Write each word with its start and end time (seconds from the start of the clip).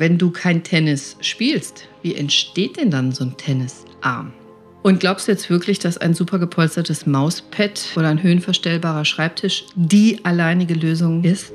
Wenn 0.00 0.16
du 0.16 0.30
kein 0.30 0.62
Tennis 0.62 1.18
spielst, 1.20 1.86
wie 2.00 2.14
entsteht 2.14 2.78
denn 2.78 2.90
dann 2.90 3.12
so 3.12 3.22
ein 3.22 3.36
Tennisarm? 3.36 4.32
Und 4.80 4.98
glaubst 4.98 5.28
du 5.28 5.32
jetzt 5.32 5.50
wirklich, 5.50 5.78
dass 5.78 5.98
ein 5.98 6.14
super 6.14 6.38
gepolstertes 6.38 7.04
Mauspad 7.04 7.82
oder 7.96 8.08
ein 8.08 8.22
höhenverstellbarer 8.22 9.04
Schreibtisch 9.04 9.66
die 9.74 10.24
alleinige 10.24 10.72
Lösung 10.72 11.22
ist? 11.22 11.52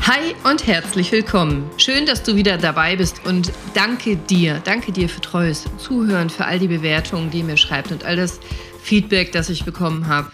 Hi 0.00 0.34
und 0.50 0.66
herzlich 0.66 1.12
willkommen. 1.12 1.68
Schön, 1.76 2.06
dass 2.06 2.22
du 2.22 2.34
wieder 2.34 2.56
dabei 2.56 2.96
bist 2.96 3.20
und 3.26 3.52
danke 3.74 4.16
dir, 4.16 4.62
danke 4.64 4.92
dir 4.92 5.10
für 5.10 5.20
treues 5.20 5.66
Zuhören, 5.76 6.30
für 6.30 6.46
all 6.46 6.58
die 6.58 6.68
Bewertungen, 6.68 7.28
die 7.30 7.40
ihr 7.40 7.44
mir 7.44 7.58
schreibt 7.58 7.92
und 7.92 8.06
all 8.06 8.16
das 8.16 8.40
Feedback, 8.82 9.30
das 9.32 9.50
ich 9.50 9.66
bekommen 9.66 10.08
habe. 10.08 10.30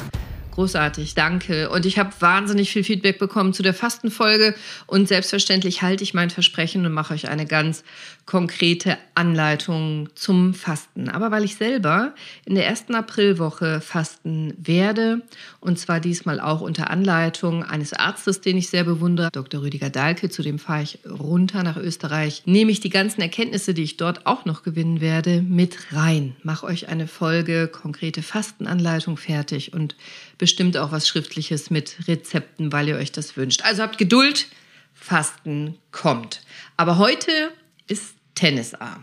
Großartig, 0.57 1.15
danke. 1.15 1.69
Und 1.69 1.85
ich 1.85 1.99
habe 1.99 2.15
wahnsinnig 2.19 2.73
viel 2.73 2.83
Feedback 2.83 3.19
bekommen 3.19 3.53
zu 3.53 3.63
der 3.63 3.75
Fastenfolge 3.75 4.55
und 4.87 5.07
selbstverständlich 5.07 5.83
halte 5.83 6.03
ich 6.03 6.15
mein 6.15 6.31
Versprechen 6.31 6.87
und 6.87 6.93
mache 6.93 7.13
euch 7.13 7.29
eine 7.29 7.45
ganz 7.45 7.85
konkrete 8.25 8.97
Anleitung 9.15 10.09
zum 10.15 10.55
Fasten. 10.55 11.11
Aber 11.11 11.31
weil 11.31 11.45
ich 11.45 11.57
selber 11.57 12.15
in 12.47 12.55
der 12.55 12.67
ersten 12.67 12.95
Aprilwoche 12.95 13.83
fasten 13.83 14.55
werde 14.57 15.21
und 15.61 15.79
zwar 15.79 16.01
diesmal 16.01 16.41
auch 16.41 16.63
unter 16.63 16.89
Anleitung 16.91 17.63
eines 17.63 17.93
Arztes, 17.93 18.41
den 18.41 18.57
ich 18.57 18.69
sehr 18.69 18.85
bewundere, 18.85 19.29
Dr. 19.31 19.61
Rüdiger 19.61 19.91
Dahlke, 19.91 20.31
zu 20.31 20.43
dem 20.43 20.59
fahre 20.59 20.85
ich 20.85 21.01
runter 21.07 21.65
nach 21.65 21.77
Österreich, 21.77 22.45
nehme 22.47 22.73
ich 22.73 22.81
die 22.81 22.89
ganzen 22.89 23.21
Erkenntnisse, 23.21 23.75
die 23.75 23.83
ich 23.83 23.99
dort 23.99 24.27
auch 24.27 24.47
noch 24.47 24.63
gewinnen 24.63 25.03
werde, 25.03 25.43
mit 25.43 25.93
rein. 25.93 26.35
Mache 26.43 26.65
euch 26.65 26.89
eine 26.89 27.09
Folge 27.09 27.69
konkrete 27.69 28.23
Fastenanleitung 28.23 29.19
fertig 29.19 29.75
und 29.75 29.97
bestimmt 30.47 30.77
auch 30.77 30.93
was 30.93 31.09
Schriftliches 31.09 31.71
mit 31.71 32.07
Rezepten, 32.07 32.71
weil 32.71 32.87
ihr 32.87 32.95
euch 32.95 33.11
das 33.11 33.37
wünscht. 33.37 33.63
Also 33.63 33.83
habt 33.83 33.99
Geduld, 33.99 34.47
Fasten 34.95 35.77
kommt. 35.91 36.41
Aber 36.77 36.99
heute 36.99 37.51
ist 37.89 38.15
Tennisarm. 38.37 39.03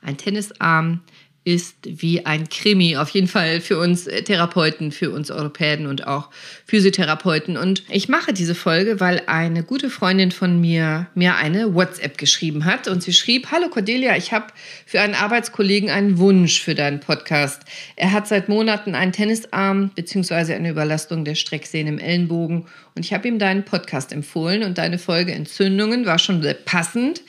Ein 0.00 0.16
Tennisarm 0.16 1.02
ist 1.44 1.76
wie 1.84 2.24
ein 2.24 2.48
Krimi, 2.48 2.96
auf 2.96 3.10
jeden 3.10 3.28
Fall 3.28 3.60
für 3.60 3.78
uns 3.78 4.06
äh, 4.06 4.22
Therapeuten, 4.22 4.92
für 4.92 5.10
uns 5.10 5.30
Orthopäden 5.30 5.86
und 5.86 6.06
auch 6.06 6.30
Physiotherapeuten. 6.66 7.58
Und 7.58 7.82
ich 7.90 8.08
mache 8.08 8.32
diese 8.32 8.54
Folge, 8.54 8.98
weil 8.98 9.22
eine 9.26 9.62
gute 9.62 9.90
Freundin 9.90 10.30
von 10.30 10.58
mir 10.58 11.06
mir 11.14 11.36
eine 11.36 11.74
WhatsApp 11.74 12.16
geschrieben 12.16 12.64
hat 12.64 12.88
und 12.88 13.02
sie 13.02 13.12
schrieb, 13.12 13.50
Hallo 13.50 13.68
Cordelia, 13.68 14.16
ich 14.16 14.32
habe 14.32 14.46
für 14.86 15.02
einen 15.02 15.14
Arbeitskollegen 15.14 15.90
einen 15.90 16.16
Wunsch 16.16 16.62
für 16.62 16.74
deinen 16.74 17.00
Podcast. 17.00 17.62
Er 17.96 18.12
hat 18.12 18.26
seit 18.26 18.48
Monaten 18.48 18.94
einen 18.94 19.12
Tennisarm 19.12 19.90
bzw. 19.90 20.54
eine 20.54 20.70
Überlastung 20.70 21.26
der 21.26 21.34
Strecksehnen 21.34 21.98
im 21.98 21.98
Ellenbogen 21.98 22.66
und 22.94 23.04
ich 23.04 23.12
habe 23.12 23.28
ihm 23.28 23.38
deinen 23.38 23.66
Podcast 23.66 24.12
empfohlen 24.12 24.62
und 24.62 24.78
deine 24.78 24.98
Folge 24.98 25.32
Entzündungen 25.32 26.06
war 26.06 26.18
schon 26.18 26.42
passend, 26.64 27.20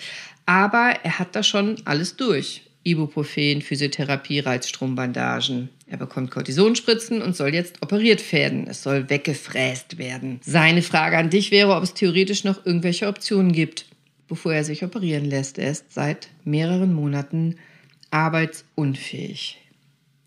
aber 0.46 0.94
er 1.04 1.20
hat 1.20 1.36
da 1.36 1.44
schon 1.44 1.76
alles 1.84 2.16
durch. 2.16 2.62
Ibuprofen, 2.86 3.62
Physiotherapie, 3.62 4.40
Reizstrombandagen. 4.40 5.70
Er 5.88 5.98
bekommt 5.98 6.32
Kortisonspritzen 6.32 7.22
und 7.22 7.36
soll 7.36 7.54
jetzt 7.54 7.82
operiert 7.82 8.32
werden. 8.32 8.68
Es 8.68 8.84
soll 8.84 9.10
weggefräst 9.10 9.98
werden. 9.98 10.40
Seine 10.44 10.82
Frage 10.82 11.18
an 11.18 11.30
dich 11.30 11.52
wäre, 11.52 11.76
ob 11.76 11.84
es 11.84 11.96
theoretisch 11.96 12.44
noch 12.44 12.66
irgendwelche 12.66 13.08
Optionen 13.08 13.52
gibt, 13.52 13.86
bevor 14.28 14.54
er 14.54 14.64
sich 14.64 14.84
operieren 14.84 15.26
lässt. 15.26 15.58
Er 15.58 15.72
ist 15.72 15.92
seit 15.92 16.30
mehreren 16.44 16.94
Monaten 16.94 17.58
arbeitsunfähig. 18.12 19.58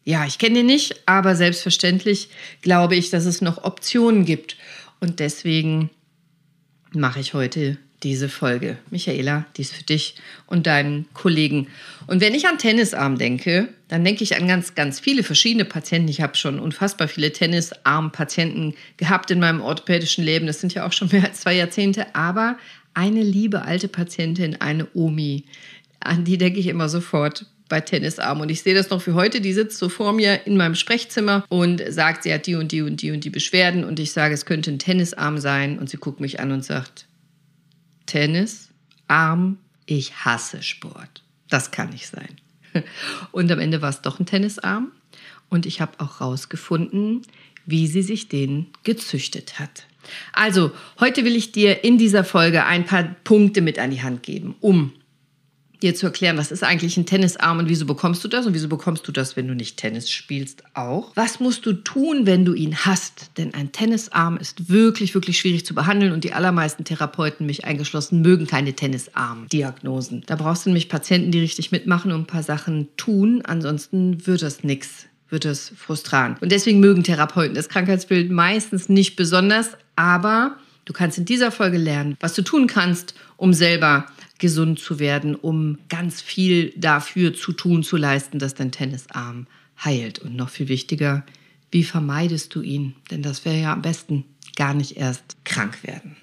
Ja, 0.05 0.27
ich 0.27 0.39
kenne 0.39 0.61
ihn 0.61 0.67
nicht, 0.67 1.03
aber 1.07 1.37
selbstverständlich 1.37 2.29
glaube 2.63 2.97
ich, 2.97 3.11
dass 3.11 3.25
es 3.25 3.41
noch 3.41 3.63
Optionen 3.63 4.25
gibt. 4.25 4.57
Und 5.01 5.21
deswegen 5.21 5.91
mache 6.93 7.21
ich 7.21 7.35
heute 7.35 7.79
diese 8.03 8.29
Folge. 8.29 8.79
Michaela, 8.91 9.47
die 9.57 9.63
ist 9.63 9.73
für 9.73 9.83
dich 9.83 10.15
und 10.47 10.67
deinen 10.67 11.07
Kollegen. 11.15 11.69
Und 12.07 12.21
wenn 12.21 12.35
ich 12.35 12.47
an 12.47 12.59
Tennisarm 12.59 13.19
denke, 13.19 13.69
dann 13.89 14.05
denke 14.05 14.23
ich 14.23 14.37
an 14.37 14.47
ganz, 14.47 14.75
ganz 14.75 15.01
viele 15.01 15.23
verschiedene 15.23 15.65
Patienten. 15.65 16.09
Ich 16.09 16.21
habe 16.21 16.37
schon 16.37 16.61
unfassbar 16.61 17.09
viele 17.09 17.33
Tennisarm-Patienten 17.33 18.75
gehabt 18.97 19.31
in 19.31 19.41
meinem 19.41 19.61
orthopädischen 19.61 20.25
Leben. 20.25 20.47
Das 20.47 20.61
sind 20.61 20.75
ja 20.75 20.87
auch 20.87 20.93
schon 20.93 21.09
mehr 21.13 21.25
als 21.25 21.41
zwei 21.41 21.55
Jahrzehnte. 21.55 22.15
Aber 22.15 22.57
eine 22.95 23.23
liebe 23.23 23.63
alte 23.63 23.89
Patientin, 23.89 24.61
eine 24.61 24.87
Omi, 24.95 25.45
an 26.01 26.25
die 26.25 26.39
denke 26.39 26.61
ich 26.61 26.69
immer 26.69 26.89
sofort 26.89 27.47
bei 27.69 27.81
Tennisarm. 27.81 28.41
Und 28.41 28.51
ich 28.51 28.63
sehe 28.63 28.75
das 28.75 28.91
noch 28.91 29.03
für 29.03 29.15
heute. 29.15 29.41
Die 29.41 29.53
sitzt 29.53 29.79
so 29.79 29.89
vor 29.89 30.13
mir 30.13 30.47
in 30.47 30.57
meinem 30.57 30.75
Sprechzimmer 30.75 31.45
und 31.49 31.83
sagt, 31.93 32.23
sie 32.23 32.33
hat 32.33 32.47
die 32.47 32.55
und 32.55 32.73
die 32.73 32.83
und 32.83 33.03
die 33.03 33.11
und 33.11 33.25
die 33.25 33.31
Beschwerden. 33.31 33.85
Und 33.85 33.99
ich 33.99 34.13
sage, 34.13 34.35
es 34.35 34.47
könnte 34.47 34.71
ein 34.71 34.79
Tennisarm 34.79 35.39
sein. 35.39 35.79
Und 35.79 35.91
sie 35.91 35.99
guckt 35.99 36.21
mich 36.21 36.41
an 36.41 36.53
und 36.53 36.65
sagt, 36.65 37.08
Tennis, 38.09 38.71
Arm, 39.07 39.59
ich 39.87 40.25
hasse 40.25 40.63
Sport. 40.63 41.23
Das 41.49 41.71
kann 41.71 41.91
nicht 41.91 42.09
sein. 42.09 42.37
Und 43.33 43.53
am 43.53 43.61
Ende 43.61 43.81
war 43.81 43.91
es 43.91 44.03
doch 44.03 44.19
ein 44.19 44.27
Tennisarm. 44.27 44.93
Und 45.49 45.67
ich 45.67 45.81
habe 45.81 45.93
auch 45.99 46.21
rausgefunden, 46.21 47.23
wie 47.65 47.87
sie 47.87 48.03
sich 48.03 48.29
den 48.29 48.67
gezüchtet 48.83 49.59
hat. 49.59 49.87
Also, 50.33 50.73
heute 51.01 51.25
will 51.25 51.37
ich 51.37 51.53
dir 51.53 51.85
in 51.85 51.99
dieser 51.99 52.25
Folge 52.25 52.65
ein 52.65 52.87
paar 52.87 53.05
Punkte 53.25 53.61
mit 53.61 53.79
an 53.79 53.91
die 53.91 54.03
Hand 54.03 54.23
geben, 54.23 54.57
um 54.61 54.93
dir 55.83 55.95
zu 55.95 56.07
erklären, 56.07 56.37
was 56.37 56.51
ist 56.51 56.65
eigentlich 56.65 56.97
ein 56.97 57.07
Tennisarm 57.07 57.59
und 57.59 57.69
wieso 57.69 57.87
bekommst 57.87 58.23
du 58.25 58.29
das 58.29 58.47
und 58.47 58.55
wieso 58.55 58.69
bekommst 58.69 59.07
du 59.07 59.13
das, 59.13 59.37
wenn 59.37 59.47
du 59.47 59.55
nicht 59.55 59.77
Tennis 59.77 60.11
spielst 60.11 60.63
auch. 60.75 61.13
Was 61.15 61.41
musst 61.41 61.67
du 61.67 61.73
tun, 61.73 62.27
wenn 62.27 62.45
du 62.45 62.55
ihn 62.55 62.77
hast? 62.77 63.31
Denn 63.39 63.55
ein 63.55 63.73
Tennisarm 63.73 64.37
ist 64.37 64.69
wirklich, 64.69 65.15
wirklich 65.15 65.39
schwierig 65.39 65.65
zu 65.65 65.75
behandeln 65.75 66.13
und 66.13 66.25
die 66.25 66.33
allermeisten 66.33 66.85
Therapeuten, 66.85 67.47
mich 67.47 67.65
eingeschlossen, 67.65 68.23
mögen 68.23 68.47
keine 68.47 68.75
Tennisarm-Diagnosen. 68.75 70.25
Da 70.27 70.37
brauchst 70.37 70.67
du 70.67 70.71
nämlich 70.71 70.89
Patienten, 70.89 71.31
die 71.31 71.41
richtig 71.41 71.73
mitmachen 71.73 72.13
und 72.13 72.23
ein 72.23 72.27
paar 72.27 72.43
Sachen 72.43 72.89
tun, 72.97 73.43
ansonsten 73.45 74.27
wird 74.27 74.43
das 74.43 74.65
nichts 74.65 75.07
wird 75.31 75.45
es 75.45 75.73
frustrant. 75.77 76.41
Und 76.41 76.53
deswegen 76.53 76.81
mögen 76.81 77.05
Therapeuten 77.05 77.55
das 77.55 77.69
Krankheitsbild 77.69 78.31
meistens 78.31 78.89
nicht 78.89 79.17
besonders, 79.17 79.73
aber 79.97 80.57
du 80.85 80.93
kannst 80.93 81.19
in 81.19 81.25
dieser 81.25 81.51
Folge 81.51 81.79
lernen, 81.79 82.17
was 82.21 82.35
du 82.35 82.43
tun 82.43 82.67
kannst, 82.67 83.15
um 83.37 83.53
selber 83.53 84.07
gesund 84.39 84.79
zu 84.79 84.99
werden, 84.99 85.35
um 85.35 85.79
ganz 85.89 86.23
viel 86.23 86.73
dafür 86.77 87.35
zu 87.35 87.53
tun, 87.53 87.83
zu 87.83 87.97
leisten, 87.97 88.39
dass 88.39 88.55
dein 88.55 88.73
Tennisarm 88.73 89.47
heilt. 89.85 90.21
Und 90.21 90.37
noch 90.37 90.49
viel 90.49 90.69
wichtiger, 90.69 91.25
wie 91.71 91.85
vermeidest 91.85 92.55
du 92.55 92.63
ihn? 92.63 92.95
Denn 93.11 93.23
das 93.23 93.45
wäre 93.45 93.61
ja 93.61 93.73
am 93.73 93.83
besten 93.83 94.25
gar 94.57 94.75
nicht 94.75 94.97
erst 94.97 95.37
krank 95.45 95.83
werden. 95.83 96.17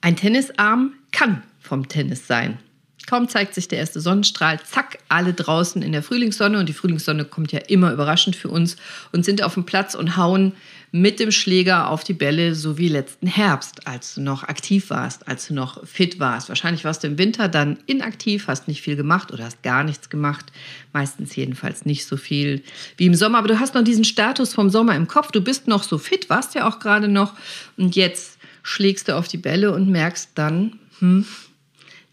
Ein 0.00 0.16
Tennisarm 0.16 0.92
kann 1.12 1.42
vom 1.60 1.88
Tennis 1.88 2.26
sein. 2.26 2.58
Kaum 3.06 3.28
zeigt 3.28 3.54
sich 3.54 3.66
der 3.66 3.78
erste 3.78 4.00
Sonnenstrahl, 4.00 4.60
zack, 4.62 4.98
alle 5.08 5.32
draußen 5.32 5.82
in 5.82 5.92
der 5.92 6.02
Frühlingssonne. 6.02 6.58
Und 6.58 6.68
die 6.68 6.74
Frühlingssonne 6.74 7.24
kommt 7.24 7.50
ja 7.52 7.58
immer 7.58 7.92
überraschend 7.92 8.36
für 8.36 8.48
uns 8.48 8.76
und 9.12 9.24
sind 9.24 9.42
auf 9.42 9.54
dem 9.54 9.64
Platz 9.64 9.94
und 9.94 10.16
hauen 10.16 10.52
mit 10.92 11.20
dem 11.20 11.30
Schläger 11.30 11.88
auf 11.88 12.02
die 12.02 12.14
Bälle, 12.14 12.54
so 12.54 12.76
wie 12.76 12.88
letzten 12.88 13.26
Herbst, 13.26 13.86
als 13.86 14.14
du 14.14 14.22
noch 14.22 14.42
aktiv 14.42 14.90
warst, 14.90 15.28
als 15.28 15.46
du 15.46 15.54
noch 15.54 15.86
fit 15.86 16.18
warst. 16.18 16.48
Wahrscheinlich 16.48 16.84
warst 16.84 17.04
du 17.04 17.06
im 17.06 17.18
Winter 17.18 17.48
dann 17.48 17.78
inaktiv, 17.86 18.48
hast 18.48 18.66
nicht 18.66 18.82
viel 18.82 18.96
gemacht 18.96 19.32
oder 19.32 19.44
hast 19.44 19.62
gar 19.62 19.84
nichts 19.84 20.10
gemacht. 20.10 20.46
Meistens 20.92 21.36
jedenfalls 21.36 21.84
nicht 21.84 22.06
so 22.06 22.16
viel 22.16 22.62
wie 22.96 23.06
im 23.06 23.14
Sommer. 23.14 23.38
Aber 23.38 23.48
du 23.48 23.60
hast 23.60 23.74
noch 23.74 23.84
diesen 23.84 24.04
Status 24.04 24.52
vom 24.52 24.68
Sommer 24.68 24.96
im 24.96 25.06
Kopf. 25.06 25.30
Du 25.30 25.40
bist 25.40 25.68
noch 25.68 25.84
so 25.84 25.96
fit, 25.96 26.28
warst 26.28 26.54
ja 26.56 26.68
auch 26.68 26.80
gerade 26.80 27.06
noch. 27.06 27.34
Und 27.76 27.94
jetzt 27.94 28.38
schlägst 28.62 29.08
du 29.08 29.16
auf 29.16 29.28
die 29.28 29.38
Bälle 29.38 29.72
und 29.72 29.88
merkst 29.88 30.30
dann, 30.34 30.78
hm, 30.98 31.24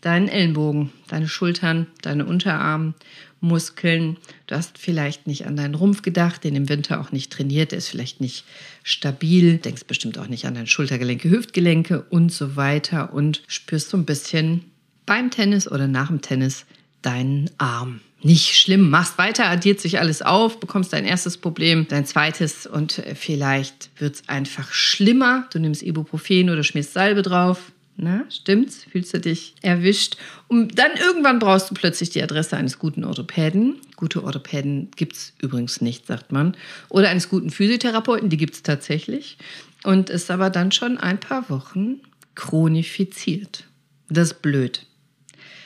deinen 0.02 0.28
Ellenbogen, 0.28 0.92
deine 1.08 1.28
Schultern, 1.28 1.88
deine 2.02 2.26
Unterarmmuskeln. 2.26 4.18
Du 4.46 4.56
hast 4.56 4.78
vielleicht 4.78 5.28
nicht 5.28 5.46
an 5.46 5.56
deinen 5.56 5.76
Rumpf 5.76 6.02
gedacht, 6.02 6.44
den 6.44 6.56
im 6.56 6.70
Winter 6.70 7.02
auch 7.02 7.12
nicht 7.12 7.32
trainiert, 7.32 7.72
der 7.72 7.80
ist 7.80 7.90
vielleicht 7.90 8.22
nicht 8.22 8.46
stabil, 8.84 9.58
denkst 9.58 9.86
bestimmt 9.86 10.18
auch 10.18 10.28
nicht 10.28 10.46
an 10.46 10.54
deine 10.54 10.68
Schultergelenke, 10.68 11.30
Hüftgelenke 11.30 12.02
und 12.10 12.32
so 12.32 12.56
weiter 12.56 13.14
und 13.14 13.44
spürst 13.48 13.90
so 13.90 13.98
ein 13.98 14.06
bisschen 14.06 14.66
beim 15.06 15.32
Tennis 15.32 15.70
oder 15.70 15.88
nach 15.88 16.08
dem 16.08 16.22
Tennis 16.22 16.66
deinen 17.02 17.50
Arm. 17.58 18.02
Nicht 18.24 18.56
schlimm, 18.58 18.90
machst 18.90 19.18
weiter, 19.20 19.46
addiert 19.46 19.80
sich 19.80 20.00
alles 20.00 20.24
auf, 20.24 20.60
bekommst 20.60 20.92
dein 20.92 21.06
erstes 21.06 21.38
Problem, 21.38 21.88
dein 21.88 22.06
zweites 22.06 22.66
und 22.66 23.02
vielleicht 23.14 23.92
wird 23.98 24.16
es 24.16 24.30
einfach 24.30 24.72
schlimmer. 24.72 25.48
Du 25.52 25.60
nimmst 25.60 25.84
Ibuprofen 25.84 26.50
oder 26.50 26.64
schmierst 26.64 26.94
Salbe 26.94 27.22
drauf, 27.22 27.72
na, 28.00 28.26
stimmt's? 28.30 28.84
Fühlst 28.84 29.12
du 29.16 29.20
dich 29.20 29.56
erwischt? 29.64 30.18
Und 30.48 30.78
dann 30.78 30.92
irgendwann 31.00 31.40
brauchst 31.40 31.72
du 31.72 31.74
plötzlich 31.74 32.12
die 32.12 32.22
Adresse 32.22 32.56
eines 32.56 32.78
guten 32.78 33.04
Orthopäden. 33.04 33.78
Gute 33.96 34.24
Orthopäden 34.24 34.92
gibt 34.96 35.16
es 35.16 35.34
übrigens 35.42 35.82
nicht, 35.82 36.06
sagt 36.06 36.32
man. 36.32 36.56
Oder 36.90 37.10
eines 37.10 37.28
guten 37.28 37.50
Physiotherapeuten, 37.50 38.30
die 38.30 38.38
gibt 38.38 38.54
es 38.54 38.62
tatsächlich. 38.62 39.40
Und 39.84 40.12
ist 40.12 40.30
aber 40.30 40.52
dann 40.52 40.72
schon 40.72 41.00
ein 41.00 41.20
paar 41.20 41.50
Wochen 41.50 42.02
chronifiziert. 42.36 43.64
Das 44.10 44.32
ist 44.32 44.42
blöd. 44.44 44.86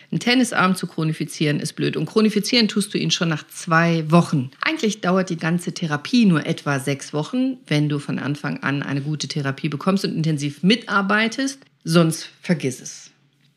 Ein 0.10 0.20
Tennisarm 0.20 0.76
zu 0.76 0.88
chronifizieren 0.88 1.60
ist 1.60 1.74
blöd. 1.74 1.98
Und 1.98 2.06
chronifizieren 2.06 2.70
tust 2.70 2.94
du 2.94 2.98
ihn 2.98 3.12
schon 3.12 3.30
nach 3.30 3.46
zwei 3.48 4.10
Wochen. 4.10 4.52
Eigentlich 4.62 5.02
dauert 5.02 5.30
die 5.30 5.38
ganze 5.38 5.74
Therapie 5.74 6.26
nur 6.26 6.46
etwa 6.46 6.80
sechs 6.80 7.14
Wochen, 7.14 7.58
wenn 7.68 7.90
du 7.90 8.00
von 8.00 8.20
Anfang 8.20 8.64
an 8.64 8.84
eine 8.84 9.02
gute 9.02 9.28
Therapie 9.28 9.70
bekommst 9.70 10.06
und 10.06 10.16
intensiv 10.16 10.64
mitarbeitest 10.64 11.60
sonst 11.84 12.30
vergiss 12.42 12.82
es. 12.82 13.12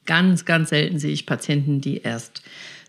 Ganz, 0.07 0.45
ganz 0.45 0.71
selten 0.71 0.99
sehe 0.99 1.13
ich 1.13 1.27
Patienten, 1.27 1.81
die 1.81 1.99
erst 1.99 2.43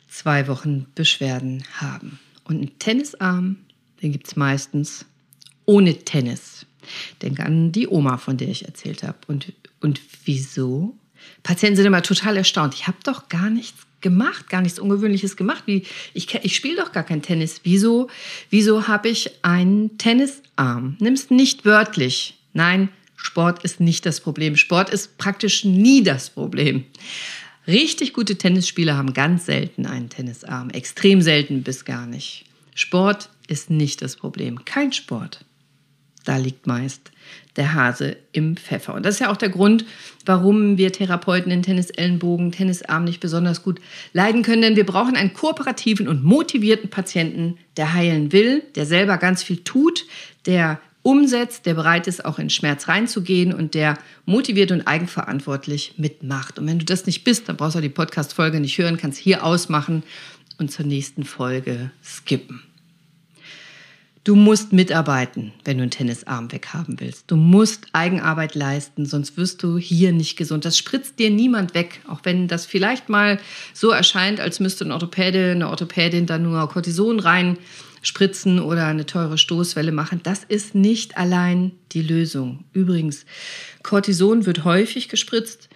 zwei 0.10 0.48
Wochen 0.48 0.88
Beschwerden 0.96 1.64
haben. 1.74 2.20
Und 2.44 2.58
einen 2.58 2.80
Tennisarm, 2.80 3.58
den 4.02 4.12
gibt 4.12 4.28
es 4.28 4.36
meistens 4.36 5.06
ohne 5.66 5.96
Tennis. 5.96 6.66
Denk 7.22 7.40
an 7.40 7.72
die 7.72 7.88
Oma, 7.88 8.18
von 8.18 8.38
der 8.38 8.50
ich 8.50 8.66
erzählt 8.66 9.04
habe. 9.04 9.18
Und, 9.28 9.54
und 9.82 10.00
wieso? 10.26 10.96
Patienten 11.44 11.78
sind 11.78 11.86
immer 11.86 12.04
total 12.04 12.38
erstaunt. 12.38 12.76
Ich 12.76 12.88
habe 12.88 12.98
doch 13.04 13.30
gar 13.30 13.50
nichts 13.50 13.86
gemacht, 14.02 14.50
gar 14.50 14.62
nichts 14.62 14.78
Ungewöhnliches 14.78 15.36
gemacht. 15.36 15.64
Wie, 15.66 15.84
ich 16.14 16.34
ich 16.36 16.56
spiele 16.56 16.76
doch 16.76 16.92
gar 16.92 17.04
kein 17.04 17.24
Tennis. 17.24 17.62
Wieso, 17.64 18.10
wieso 18.52 18.88
habe 18.88 19.10
ich 19.10 19.32
einen 19.44 19.98
Tennisarm? 19.98 20.98
Nimm 21.00 21.14
es 21.14 21.32
nicht 21.32 21.66
wörtlich. 21.66 22.38
Nein, 22.54 22.90
Sport 23.25 23.63
ist 23.63 23.80
nicht 23.80 24.06
das 24.06 24.22
Problem. 24.22 24.56
Sport 24.56 24.89
ist 24.92 25.18
praktisch 25.18 25.66
nie 25.66 26.04
das 26.04 26.30
Problem. 26.30 26.86
Richtig 27.68 28.13
gute 28.13 28.38
Tennisspieler 28.38 28.95
haben 28.95 29.13
ganz 29.13 29.48
selten 29.48 29.86
einen 29.86 30.10
Tennisarm. 30.10 30.69
Extrem 30.69 31.22
selten 31.22 31.63
bis 31.63 31.86
gar 31.86 32.06
nicht. 32.06 32.45
Sport 32.75 33.30
ist 33.48 33.69
nicht 33.69 34.01
das 34.01 34.16
Problem. 34.16 34.63
Kein 34.63 34.94
Sport 34.94 35.44
da 36.25 36.38
liegt 36.38 36.68
meist 36.68 37.12
der 37.56 37.74
Hase 37.74 38.18
im 38.33 38.57
Pfeffer. 38.57 38.94
Und 38.94 39.06
das 39.06 39.16
ist 39.16 39.19
ja 39.22 39.31
auch 39.31 39.38
der 39.38 39.50
Grund, 39.50 39.86
warum 40.25 40.77
wir 40.77 40.92
Therapeuten 40.92 41.51
in 41.51 41.63
Tennisellenbogen, 41.63 42.51
Tennisarm 42.51 43.06
nicht 43.06 43.22
besonders 43.22 43.63
gut 43.63 43.80
leiden 44.12 44.44
können. 44.44 44.62
Denn 44.62 44.75
wir 44.75 44.86
brauchen 44.86 45.16
einen 45.16 45.33
kooperativen 45.33 46.07
und 46.07 46.24
motivierten 46.24 46.89
Patienten, 46.89 47.57
der 47.77 47.94
heilen 47.94 48.31
will, 48.33 48.63
der 48.75 48.86
selber 48.86 49.18
ganz 49.18 49.42
viel 49.42 49.63
tut, 49.63 50.06
der 50.45 50.81
umsetzt, 51.06 51.68
der 51.68 51.75
bereit 51.75 52.07
ist, 52.07 52.25
auch 52.25 52.40
in 52.40 52.50
Schmerz 52.50 52.88
reinzugehen 52.88 53.54
und 53.54 53.75
der 53.75 54.00
motiviert 54.25 54.72
und 54.72 54.88
eigenverantwortlich 54.88 55.94
mitmacht. 55.98 56.57
Und 56.57 56.66
wenn 56.66 56.80
du 56.80 56.86
das 56.86 57.06
nicht 57.06 57.24
bist, 57.24 57.48
dann 57.48 57.57
brauchst 57.57 57.75
du 57.75 57.81
die 57.81 57.90
Podcast-Folge 57.90 58.60
nicht 58.60 58.80
hören, 58.80 58.98
kannst 58.98 59.19
hier 59.19 59.46
ausmachen 59.46 60.02
und 60.57 60.72
zur 60.72 60.88
nächsten 60.88 61.24
Folge 61.24 61.92
skippen. 62.04 62.63
Du 64.24 64.36
musst 64.36 64.74
mitarbeiten, 64.74 65.54
wenn 65.63 65.78
du 65.78 65.84
einen 65.84 65.92
Tennisarm 65.92 66.52
weghaben 66.52 67.00
willst. 67.00 67.30
Du 67.30 67.36
musst 67.36 67.86
Eigenarbeit 67.94 68.56
leisten, 68.56 69.06
sonst 69.06 69.38
wirst 69.38 69.62
du 69.62 69.78
hier 69.78 70.12
nicht 70.12 70.36
gesund. 70.36 70.66
Das 70.66 70.75
spritzt 70.75 71.19
dir 71.19 71.30
niemand 71.30 71.75
weg, 71.75 72.01
auch 72.08 72.22
wenn 72.24 72.48
das 72.48 72.66
vielleicht 72.66 73.10
mal 73.10 73.40
so 73.75 73.92
erscheint, 73.92 74.40
als 74.40 74.60
müsste 74.60 74.84
ein 74.84 74.92
Orthopäde, 74.92 75.51
eine 75.51 75.69
Orthopädin 75.69 76.25
da 76.25 76.40
nur 76.40 76.68
Cortison 76.68 77.19
rein 77.19 77.60
spritzen 78.06 78.60
oder 78.60 78.86
eine 78.86 79.06
teure 79.06 79.38
Stoßwelle 79.38 79.92
machen. 79.92 80.22
Das 80.24 80.44
ist 80.44 80.75
nicht 80.75 81.18
allein 81.18 81.72
die 81.92 82.02
Lösung. 82.02 82.63
Übrigens, 82.74 83.25
Cortison 83.84 84.46
wird 84.46 84.63
häufig 84.63 85.10
gespritzt 85.10 85.69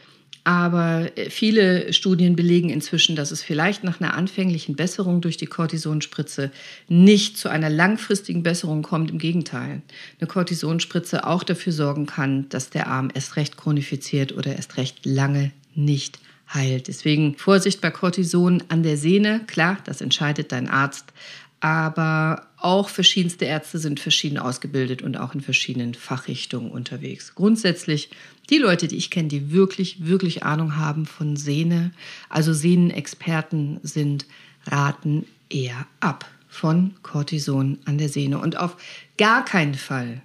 aber 0.44 1.16
äh, 1.16 1.30
viele 1.30 1.94
Studien 1.94 2.36
belegen 2.36 2.70
inzwischen, 2.70 3.16
dass 3.16 3.32
es 3.32 3.44
vielleicht 3.44 3.84
nach 3.84 4.02
einer 4.02 4.16
anfänglichen 4.16 4.76
Besserung 4.76 5.22
durch 5.22 5.38
die 5.38 5.46
Cortisonspritze 5.46 6.52
nicht 6.88 7.38
zu 7.38 7.50
einer 7.50 7.70
langfristigen 7.70 8.42
Besserung 8.42 8.82
kommt. 8.82 9.12
Im 9.12 9.20
Gegenteil, 9.20 9.82
eine 10.20 10.28
Cortisonspritze 10.28 11.28
auch 11.28 11.44
dafür 11.44 11.74
sorgen 11.74 12.06
kann, 12.06 12.48
dass 12.50 12.70
der 12.70 12.88
Arm 12.88 13.10
erst 13.14 13.36
recht 13.36 13.58
chronifiziert 13.58 14.32
oder 14.36 14.56
erst 14.56 14.78
recht 14.78 15.06
lange 15.06 15.52
nicht 15.76 16.20
heilt. 16.52 16.88
Deswegen 16.88 17.36
Vorsicht 17.38 17.80
bei 17.80 17.92
Cortison 17.92 18.64
an 18.70 18.82
der 18.82 18.98
Sehne. 18.98 19.42
Klar, 19.46 19.78
das 19.86 20.02
entscheidet 20.02 20.52
dein 20.52 20.68
Arzt 20.68 21.14
aber 21.62 22.48
auch 22.58 22.90
verschiedenste 22.90 23.46
Ärzte 23.46 23.80
sind 23.80 24.00
verschieden 24.00 24.38
ausgebildet 24.38 25.02
und 25.02 25.18
auch 25.18 25.34
in 25.34 25.42
verschiedenen 25.42 25.94
Fachrichtungen 25.94 26.72
unterwegs. 26.72 27.36
Grundsätzlich 27.36 28.10
die 28.50 28.58
Leute, 28.58 28.88
die 28.88 28.98
ich 28.98 29.12
kenne, 29.12 29.28
die 29.28 29.52
wirklich, 29.52 30.06
wirklich 30.06 30.44
Ahnung 30.44 30.78
haben 30.78 31.06
von 31.06 31.36
Sehne, 31.36 31.92
also 32.30 32.54
Sehnenexperten 32.54 33.80
sind, 33.84 34.26
raten 34.66 35.26
eher 35.50 35.86
ab 36.00 36.30
von 36.48 36.96
Cortison 37.04 37.78
an 37.86 37.98
der 37.98 38.10
Sehne. 38.10 38.40
Und 38.40 38.58
auf 38.58 38.78
gar 39.18 39.46
keinen 39.46 39.76
Fall 39.76 40.22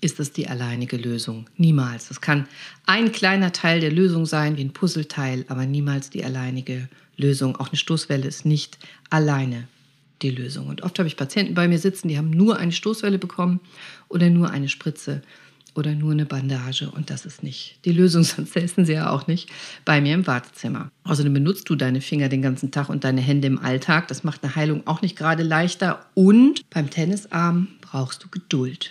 ist 0.00 0.18
das 0.20 0.32
die 0.32 0.48
alleinige 0.48 0.96
Lösung. 0.96 1.50
Niemals. 1.56 2.08
Das 2.08 2.20
kann 2.20 2.46
ein 2.86 3.10
kleiner 3.10 3.52
Teil 3.52 3.80
der 3.80 3.92
Lösung 3.92 4.26
sein, 4.26 4.56
wie 4.56 4.64
ein 4.64 4.72
Puzzleteil, 4.72 5.44
aber 5.48 5.66
niemals 5.66 6.08
die 6.10 6.24
alleinige 6.24 6.88
Lösung. 7.16 7.56
Auch 7.56 7.68
eine 7.68 7.76
Stoßwelle 7.76 8.26
ist 8.26 8.46
nicht 8.46 8.78
alleine 9.10 9.66
die 10.22 10.30
Lösung. 10.30 10.68
Und 10.68 10.82
oft 10.82 10.98
habe 10.98 11.08
ich 11.08 11.16
Patienten 11.16 11.54
bei 11.54 11.68
mir 11.68 11.78
sitzen, 11.78 12.08
die 12.08 12.18
haben 12.18 12.30
nur 12.30 12.58
eine 12.58 12.72
Stoßwelle 12.72 13.18
bekommen 13.18 13.60
oder 14.08 14.30
nur 14.30 14.50
eine 14.50 14.68
Spritze 14.68 15.22
oder 15.74 15.94
nur 15.94 16.12
eine 16.12 16.26
Bandage. 16.26 16.90
Und 16.90 17.10
das 17.10 17.24
ist 17.24 17.42
nicht 17.42 17.78
die 17.84 17.92
Lösung, 17.92 18.22
sonst 18.24 18.52
säßen 18.52 18.84
sie 18.84 18.94
ja 18.94 19.10
auch 19.10 19.26
nicht 19.26 19.48
bei 19.84 20.00
mir 20.00 20.14
im 20.14 20.26
Wartezimmer. 20.26 20.90
Außerdem 21.04 21.32
benutzt 21.32 21.68
du 21.70 21.76
deine 21.76 22.00
Finger 22.00 22.28
den 22.28 22.42
ganzen 22.42 22.70
Tag 22.70 22.88
und 22.88 23.04
deine 23.04 23.20
Hände 23.20 23.46
im 23.46 23.58
Alltag. 23.58 24.08
Das 24.08 24.24
macht 24.24 24.42
eine 24.42 24.56
Heilung 24.56 24.86
auch 24.86 25.02
nicht 25.02 25.16
gerade 25.16 25.42
leichter. 25.42 26.04
Und 26.14 26.68
beim 26.70 26.90
Tennisarm 26.90 27.68
brauchst 27.80 28.24
du 28.24 28.28
Geduld. 28.28 28.90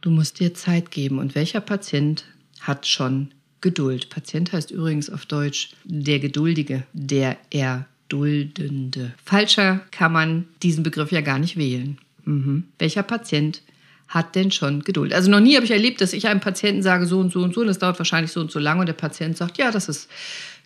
Du 0.00 0.10
musst 0.10 0.40
dir 0.40 0.54
Zeit 0.54 0.90
geben. 0.90 1.18
Und 1.18 1.34
welcher 1.34 1.60
Patient 1.60 2.24
hat 2.60 2.86
schon 2.86 3.28
Geduld? 3.60 4.08
Patient 4.08 4.52
heißt 4.52 4.70
übrigens 4.70 5.10
auf 5.10 5.26
Deutsch 5.26 5.70
der 5.84 6.20
Geduldige, 6.20 6.84
der 6.92 7.36
er 7.50 7.86
Duldende. 8.08 9.14
Falscher 9.24 9.80
kann 9.90 10.12
man 10.12 10.48
diesen 10.62 10.82
Begriff 10.82 11.12
ja 11.12 11.20
gar 11.20 11.38
nicht 11.38 11.56
wählen. 11.56 11.98
Mhm. 12.24 12.64
Welcher 12.78 13.02
Patient 13.02 13.62
hat 14.08 14.34
denn 14.34 14.50
schon 14.50 14.82
Geduld? 14.82 15.12
Also 15.12 15.30
noch 15.30 15.40
nie 15.40 15.54
habe 15.54 15.64
ich 15.64 15.70
erlebt, 15.70 16.00
dass 16.00 16.12
ich 16.12 16.28
einem 16.28 16.40
Patienten 16.40 16.82
sage, 16.82 17.06
so 17.06 17.18
und 17.18 17.32
so 17.32 17.40
und 17.40 17.54
so, 17.54 17.60
und 17.60 17.66
das 17.66 17.78
dauert 17.78 17.98
wahrscheinlich 17.98 18.32
so 18.32 18.40
und 18.40 18.50
so 18.50 18.58
lange, 18.58 18.80
und 18.80 18.86
der 18.86 18.94
Patient 18.94 19.36
sagt, 19.36 19.58
ja, 19.58 19.70
das 19.70 19.88
ist 19.88 20.08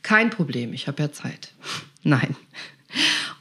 kein 0.02 0.30
Problem, 0.30 0.72
ich 0.72 0.86
habe 0.86 1.02
ja 1.02 1.12
Zeit. 1.12 1.52
Nein. 2.02 2.36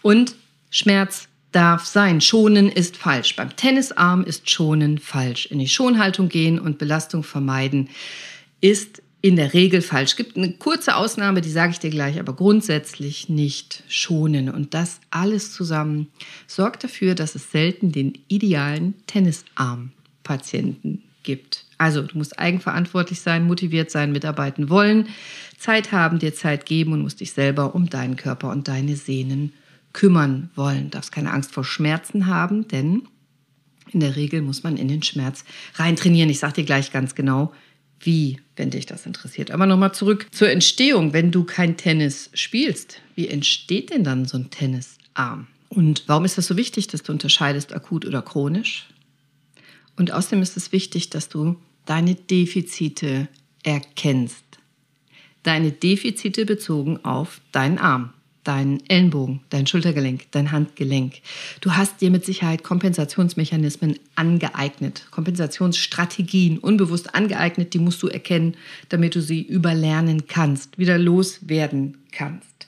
Und 0.01 0.36
Schmerz 0.69 1.27
darf 1.51 1.86
sein. 1.86 2.21
Schonen 2.21 2.69
ist 2.69 2.98
falsch. 2.98 3.36
Beim 3.36 3.56
Tennisarm 3.56 4.24
ist 4.24 4.50
Schonen 4.50 4.98
falsch. 5.00 5.48
In 5.48 5.59
die 5.59 5.68
Schonhaltung 5.68 6.30
gehen 6.30 6.59
und 6.59 6.77
Belastung 6.77 7.24
vermeiden 7.24 7.89
ist 8.62 9.01
in 9.21 9.35
der 9.35 9.53
Regel 9.53 9.81
falsch. 9.81 10.12
Es 10.12 10.15
gibt 10.15 10.35
eine 10.35 10.51
kurze 10.53 10.95
Ausnahme, 10.95 11.41
die 11.41 11.51
sage 11.51 11.71
ich 11.73 11.79
dir 11.79 11.91
gleich, 11.91 12.19
aber 12.19 12.33
grundsätzlich 12.33 13.29
nicht 13.29 13.83
schonen. 13.88 14.50
Und 14.50 14.73
das 14.73 15.00
alles 15.12 15.53
zusammen 15.53 16.07
sorgt 16.47 16.83
dafür, 16.83 17.13
dass 17.13 17.35
es 17.35 17.51
selten 17.51 17.91
den 17.91 18.18
idealen 18.27 18.95
Tennisarm-Patienten 19.06 21.03
gibt. 21.23 21.65
Also 21.77 22.01
du 22.01 22.18
musst 22.18 22.39
eigenverantwortlich 22.39 23.21
sein, 23.21 23.45
motiviert 23.45 23.91
sein, 23.91 24.12
mitarbeiten 24.12 24.69
wollen, 24.69 25.07
Zeit 25.57 25.91
haben, 25.91 26.17
dir 26.17 26.33
Zeit 26.33 26.65
geben 26.65 26.94
und 26.94 27.01
musst 27.01 27.19
dich 27.19 27.33
selber 27.33 27.75
um 27.75 27.89
deinen 27.89 28.15
Körper 28.15 28.50
und 28.50 28.67
deine 28.67 28.95
Sehnen 28.95 29.53
kümmern 29.93 30.50
wollen. 30.55 30.86
Du 30.86 30.89
darfst 30.89 31.12
keine 31.12 31.31
Angst 31.31 31.51
vor 31.51 31.63
Schmerzen 31.63 32.25
haben, 32.25 32.67
denn 32.67 33.03
in 33.91 34.00
der 34.00 34.15
Regel 34.15 34.41
muss 34.41 34.63
man 34.63 34.77
in 34.77 34.88
den 34.88 35.03
Schmerz 35.03 35.43
reintrainieren. 35.75 36.29
Ich 36.29 36.39
sage 36.39 36.53
dir 36.53 36.63
gleich 36.63 36.91
ganz 36.91 37.13
genau, 37.13 37.53
wie, 38.03 38.39
wenn 38.55 38.70
dich 38.70 38.86
das 38.86 39.05
interessiert. 39.05 39.51
Aber 39.51 39.65
nochmal 39.65 39.93
zurück 39.93 40.27
zur 40.31 40.50
Entstehung. 40.50 41.13
Wenn 41.13 41.31
du 41.31 41.43
kein 41.43 41.77
Tennis 41.77 42.29
spielst, 42.34 43.01
wie 43.15 43.27
entsteht 43.27 43.91
denn 43.91 44.03
dann 44.03 44.25
so 44.25 44.38
ein 44.38 44.50
Tennisarm? 44.50 45.48
Und 45.70 46.03
warum 46.08 46.25
ist 46.25 46.38
das 46.38 46.48
so 46.48 46.58
wichtig, 46.58 46.88
dass 46.88 47.03
du 47.03 47.12
unterscheidest 47.12 47.74
akut 47.74 48.05
oder 48.05 48.22
chronisch? 48.22 48.88
Und 49.96 50.12
außerdem 50.12 50.41
ist 50.41 50.58
es 50.58 50.72
wichtig, 50.72 51.10
dass 51.10 51.29
du 51.29 51.58
deine 51.86 52.15
Defizite 52.15 53.27
erkennst. 53.63 54.43
Deine 55.43 55.72
Defizite 55.72 56.46
bezogen 56.46 57.03
auf 57.03 57.41
deinen 57.51 57.77
Arm 57.77 58.13
deinen 58.43 58.81
Ellenbogen, 58.88 59.41
dein 59.50 59.67
Schultergelenk, 59.67 60.31
dein 60.31 60.51
Handgelenk. 60.51 61.15
Du 61.62 61.74
hast 61.74 62.01
dir 62.01 62.10
mit 62.10 62.25
Sicherheit 62.25 62.63
Kompensationsmechanismen 62.63 64.00
angeeignet, 64.15 65.05
Kompensationsstrategien 65.12 66.57
unbewusst 66.57 67.13
angeeignet, 67.13 67.74
die 67.74 67.79
musst 67.79 68.01
du 68.01 68.07
erkennen, 68.07 68.55
damit 68.89 69.15
du 69.15 69.21
sie 69.21 69.41
überlernen 69.41 70.27
kannst, 70.27 70.77
wieder 70.77 70.98
loswerden 70.98 71.98
kannst 72.12 72.67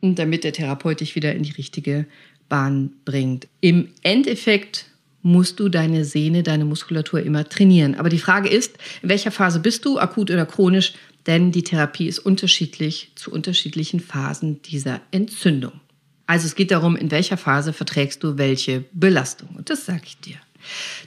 und 0.00 0.18
damit 0.18 0.44
der 0.44 0.52
Therapeut 0.52 1.00
dich 1.00 1.14
wieder 1.14 1.34
in 1.34 1.44
die 1.44 1.52
richtige 1.52 2.06
Bahn 2.48 2.92
bringt. 3.04 3.48
Im 3.60 3.88
Endeffekt 4.02 4.86
musst 5.22 5.60
du 5.60 5.68
deine 5.68 6.04
Sehne, 6.04 6.42
deine 6.42 6.64
Muskulatur 6.64 7.20
immer 7.20 7.48
trainieren. 7.48 7.94
Aber 7.94 8.08
die 8.08 8.18
Frage 8.18 8.48
ist, 8.48 8.76
in 9.02 9.08
welcher 9.08 9.30
Phase 9.30 9.60
bist 9.60 9.84
du, 9.84 9.98
akut 9.98 10.30
oder 10.30 10.46
chronisch? 10.46 10.94
Denn 11.26 11.52
die 11.52 11.62
Therapie 11.62 12.06
ist 12.06 12.18
unterschiedlich 12.18 13.12
zu 13.14 13.30
unterschiedlichen 13.30 14.00
Phasen 14.00 14.62
dieser 14.62 15.00
Entzündung. 15.10 15.80
Also 16.26 16.46
es 16.46 16.54
geht 16.54 16.70
darum, 16.70 16.96
in 16.96 17.10
welcher 17.10 17.36
Phase 17.36 17.72
verträgst 17.72 18.22
du 18.22 18.38
welche 18.38 18.84
Belastung. 18.92 19.50
Und 19.56 19.70
das 19.70 19.86
sage 19.86 20.02
ich 20.06 20.18
dir. 20.18 20.36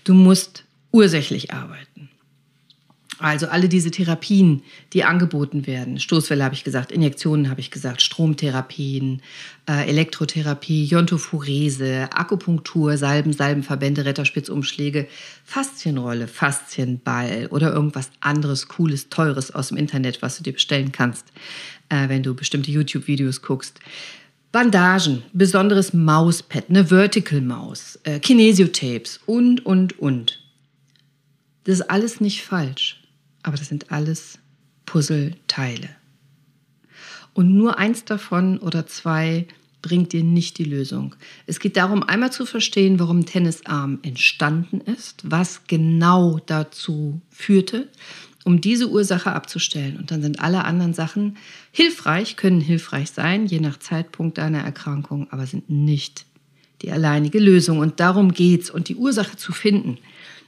Du 0.04 0.14
musst 0.14 0.66
ursächlich 0.92 1.54
arbeiten. 1.54 2.10
Also 3.18 3.48
alle 3.48 3.70
diese 3.70 3.92
Therapien, 3.92 4.62
die 4.92 5.06
angeboten 5.06 5.68
werden, 5.68 6.00
Stoßwelle 6.00 6.44
habe 6.44 6.54
ich 6.54 6.66
gesagt, 6.66 6.92
Injektionen 6.92 7.50
habe 7.50 7.62
ich 7.62 7.72
gesagt, 7.72 8.02
Stromtherapien, 8.02 9.22
äh, 9.70 9.88
Elektrotherapie, 9.88 10.84
Jontophorese, 10.84 12.10
Akupunktur, 12.12 12.98
Salben, 12.98 13.32
Salbenverbände, 13.32 14.04
Retterspitzumschläge, 14.04 15.08
Faszienrolle, 15.46 16.28
Faszienball 16.28 17.48
oder 17.52 17.72
irgendwas 17.72 18.10
anderes, 18.20 18.68
cooles, 18.68 19.08
teures 19.08 19.50
aus 19.52 19.70
dem 19.70 19.78
Internet, 19.78 20.22
was 20.22 20.38
du 20.38 20.44
dir 20.44 20.54
bestellen 20.54 20.92
kannst, 20.92 21.28
äh, 21.88 22.10
wenn 22.10 22.22
du 22.22 22.36
bestimmte 22.36 22.72
YouTube-Videos 22.72 23.42
guckst. 23.42 23.80
Bandagen, 24.52 25.24
besonderes 25.32 25.94
Mauspad, 25.94 26.66
eine 26.70 26.88
Vertical 26.88 27.40
Maus, 27.40 27.98
äh, 28.04 28.20
Kinesiotapes 28.20 29.22
und, 29.26 29.66
und, 29.66 30.00
und. 30.00 30.42
Das 31.64 31.80
ist 31.80 31.90
alles 31.90 32.20
nicht 32.20 32.44
falsch 32.44 33.02
aber 33.46 33.58
das 33.58 33.68
sind 33.68 33.92
alles 33.92 34.40
Puzzleteile. 34.88 35.90
Und 37.34 37.56
nur 37.56 37.78
eins 37.78 38.04
davon 38.06 38.58
oder 38.58 38.88
zwei 38.88 39.48
bringt 39.84 40.14
dir 40.14 40.24
nicht 40.24 40.58
die 40.58 40.64
Lösung. 40.64 41.16
Es 41.46 41.60
geht 41.60 41.78
darum, 41.78 42.02
einmal 42.02 42.32
zu 42.32 42.48
verstehen, 42.48 43.00
warum 43.00 43.28
Tennisarm 43.28 44.00
entstanden 44.02 44.82
ist, 44.82 45.22
was 45.30 45.68
genau 45.68 46.40
dazu 46.44 47.22
führte, 47.30 47.88
um 48.46 48.62
diese 48.62 48.90
Ursache 48.90 49.32
abzustellen. 49.32 49.98
Und 49.98 50.10
dann 50.10 50.24
sind 50.24 50.40
alle 50.40 50.64
anderen 50.64 50.96
Sachen 50.96 51.38
hilfreich, 51.72 52.38
können 52.38 52.62
hilfreich 52.62 53.12
sein, 53.12 53.46
je 53.46 53.60
nach 53.60 53.78
Zeitpunkt 53.78 54.40
deiner 54.40 54.64
Erkrankung, 54.64 55.28
aber 55.32 55.46
sind 55.46 55.70
nicht 55.70 56.26
die 56.82 56.92
alleinige 56.92 57.40
Lösung. 57.40 57.78
Und 57.78 58.00
darum 58.00 58.34
geht 58.34 58.64
es. 58.64 58.70
Und 58.72 58.90
die 58.90 58.96
Ursache 58.96 59.38
zu 59.38 59.52
finden, 59.52 60.00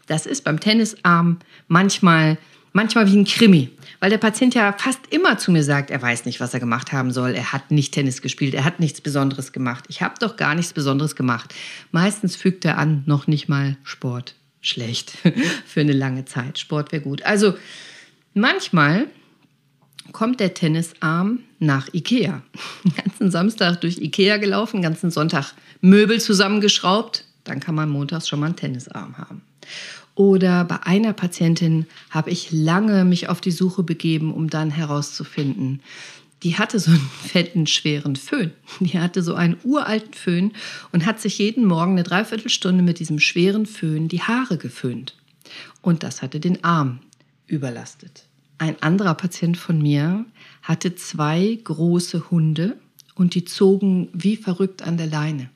das 0.08 0.26
ist 0.26 0.44
beim 0.44 0.60
Tennisarm 0.60 1.38
manchmal 1.68 2.40
manchmal 2.74 3.12
wie 3.12 3.18
ein 3.18 3.26
Krimi, 3.26 3.70
weil 4.00 4.10
der 4.10 4.18
Patient 4.18 4.56
ja 4.56 4.74
fast 4.78 5.00
immer 5.10 5.38
zu 5.38 5.52
mir 5.52 5.64
sagt, 5.64 5.90
er 5.92 6.02
weiß 6.02 6.26
nicht, 6.26 6.40
was 6.40 6.54
er 6.54 6.60
gemacht 6.60 6.92
haben 6.92 7.12
soll, 7.12 7.32
er 7.32 7.54
hat 7.54 7.72
nicht 7.72 7.94
Tennis 7.94 8.22
gespielt, 8.22 8.54
er 8.54 8.66
hat 8.66 8.80
nichts 8.80 9.02
Besonderes 9.02 9.52
gemacht. 9.52 9.86
Ich 9.88 10.02
habe 10.02 10.16
doch 10.20 10.36
gar 10.38 10.56
nichts 10.56 10.74
Besonderes 10.74 11.16
gemacht. 11.16 11.54
Meistens 11.92 12.36
fügt 12.36 12.66
er 12.66 12.78
an, 12.78 13.04
noch 13.06 13.28
nicht 13.28 13.50
mal 13.50 13.78
Sport. 13.84 14.36
Schlecht 14.62 15.12
für 15.66 15.82
eine 15.82 15.94
lange 15.94 16.26
Zeit. 16.26 16.60
Sport 16.60 16.92
wäre 16.92 17.02
gut. 17.02 17.24
Also 17.24 17.56
manchmal 18.34 19.08
kommt 20.12 20.40
der 20.40 20.54
Tennisarm 20.54 21.40
nach 21.60 21.94
Ikea. 21.94 22.42
Den 22.84 22.96
ganzen 23.04 23.32
Samstag 23.32 23.82
durch 23.82 23.98
Ikea 23.98 24.38
gelaufen, 24.38 24.78
den 24.78 24.84
ganzen 24.84 25.12
Sonntag 25.12 25.54
Möbel 25.82 26.20
zusammengeschraubt. 26.20 27.26
Dann 27.44 27.60
kann 27.60 27.76
man 27.76 27.90
montags 27.90 28.28
schon 28.28 28.40
mal 28.40 28.48
einen 28.48 28.56
Tennisarm 28.56 29.18
haben. 29.18 29.42
Oder 30.18 30.66
bei 30.66 30.82
einer 30.82 31.14
Patientin 31.14 31.86
habe 32.10 32.32
ich 32.32 32.52
lange 32.52 33.06
mich 33.06 33.30
auf 33.30 33.40
die 33.40 33.52
Suche 33.52 33.84
begeben, 33.84 34.34
um 34.34 34.50
dann 34.50 34.72
herauszufinden, 34.72 35.80
die 36.42 36.58
hatte 36.58 36.80
so 36.80 36.90
einen 36.90 37.00
fetten, 37.24 37.68
schweren 37.68 38.16
Föhn. 38.16 38.52
Die 38.80 39.00
hatte 39.00 39.22
so 39.22 39.36
einen 39.36 39.58
uralten 39.64 40.14
Föhn 40.14 40.54
und 40.92 41.06
hat 41.06 41.22
sich 41.22 41.38
jeden 41.38 41.66
Morgen 41.66 41.92
eine 41.92 42.02
Dreiviertelstunde 42.02 42.82
mit 42.82 42.98
diesem 42.98 43.20
schweren 43.20 43.68
Föhn 43.68 44.08
die 44.08 44.24
Haare 44.24 44.58
geföhnt. 44.58 45.16
Und 45.84 46.02
das 46.02 46.24
hatte 46.24 46.40
den 46.40 46.64
Arm 46.64 47.00
überlastet. 47.46 48.26
Ein 48.58 48.82
anderer 48.82 49.14
Patient 49.14 49.56
von 49.56 49.80
mir 49.80 50.26
hatte 50.64 50.96
zwei 50.96 51.60
große 51.64 52.32
Hunde 52.32 52.76
und 53.14 53.36
die 53.36 53.46
zogen 53.46 54.10
wie 54.14 54.36
verrückt 54.36 54.82
an 54.82 54.98
der 54.98 55.08
Leine. 55.08 55.52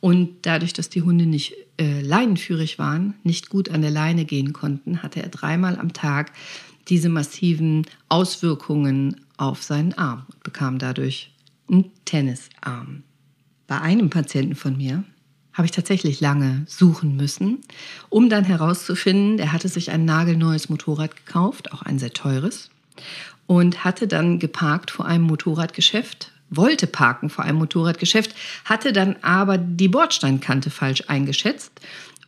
Und 0.00 0.30
dadurch, 0.42 0.72
dass 0.72 0.88
die 0.88 1.02
Hunde 1.02 1.26
nicht 1.26 1.54
äh, 1.78 2.00
leinenführig 2.00 2.78
waren, 2.78 3.14
nicht 3.22 3.50
gut 3.50 3.68
an 3.68 3.82
der 3.82 3.92
Leine 3.92 4.24
gehen 4.24 4.52
konnten, 4.52 5.02
hatte 5.02 5.22
er 5.22 5.28
dreimal 5.28 5.78
am 5.78 5.92
Tag 5.92 6.32
diese 6.88 7.08
massiven 7.08 7.86
Auswirkungen 8.08 9.20
auf 9.36 9.62
seinen 9.62 9.92
Arm 9.94 10.26
und 10.32 10.42
bekam 10.42 10.78
dadurch 10.78 11.30
einen 11.70 11.90
Tennisarm. 12.04 13.04
Bei 13.68 13.80
einem 13.80 14.10
Patienten 14.10 14.56
von 14.56 14.76
mir 14.76 15.04
habe 15.52 15.66
ich 15.66 15.72
tatsächlich 15.72 16.20
lange 16.20 16.64
suchen 16.66 17.16
müssen, 17.16 17.60
um 18.08 18.28
dann 18.28 18.44
herauszufinden, 18.44 19.36
der 19.36 19.52
hatte 19.52 19.68
sich 19.68 19.90
ein 19.90 20.04
nagelneues 20.04 20.68
Motorrad 20.68 21.14
gekauft, 21.14 21.72
auch 21.72 21.82
ein 21.82 21.98
sehr 21.98 22.12
teures, 22.12 22.70
und 23.46 23.84
hatte 23.84 24.08
dann 24.08 24.38
geparkt 24.38 24.90
vor 24.90 25.06
einem 25.06 25.24
Motorradgeschäft 25.24 26.32
wollte 26.56 26.86
parken 26.86 27.30
vor 27.30 27.44
einem 27.44 27.58
Motorradgeschäft, 27.58 28.34
hatte 28.64 28.92
dann 28.92 29.16
aber 29.22 29.58
die 29.58 29.88
Bordsteinkante 29.88 30.70
falsch 30.70 31.04
eingeschätzt. 31.08 31.80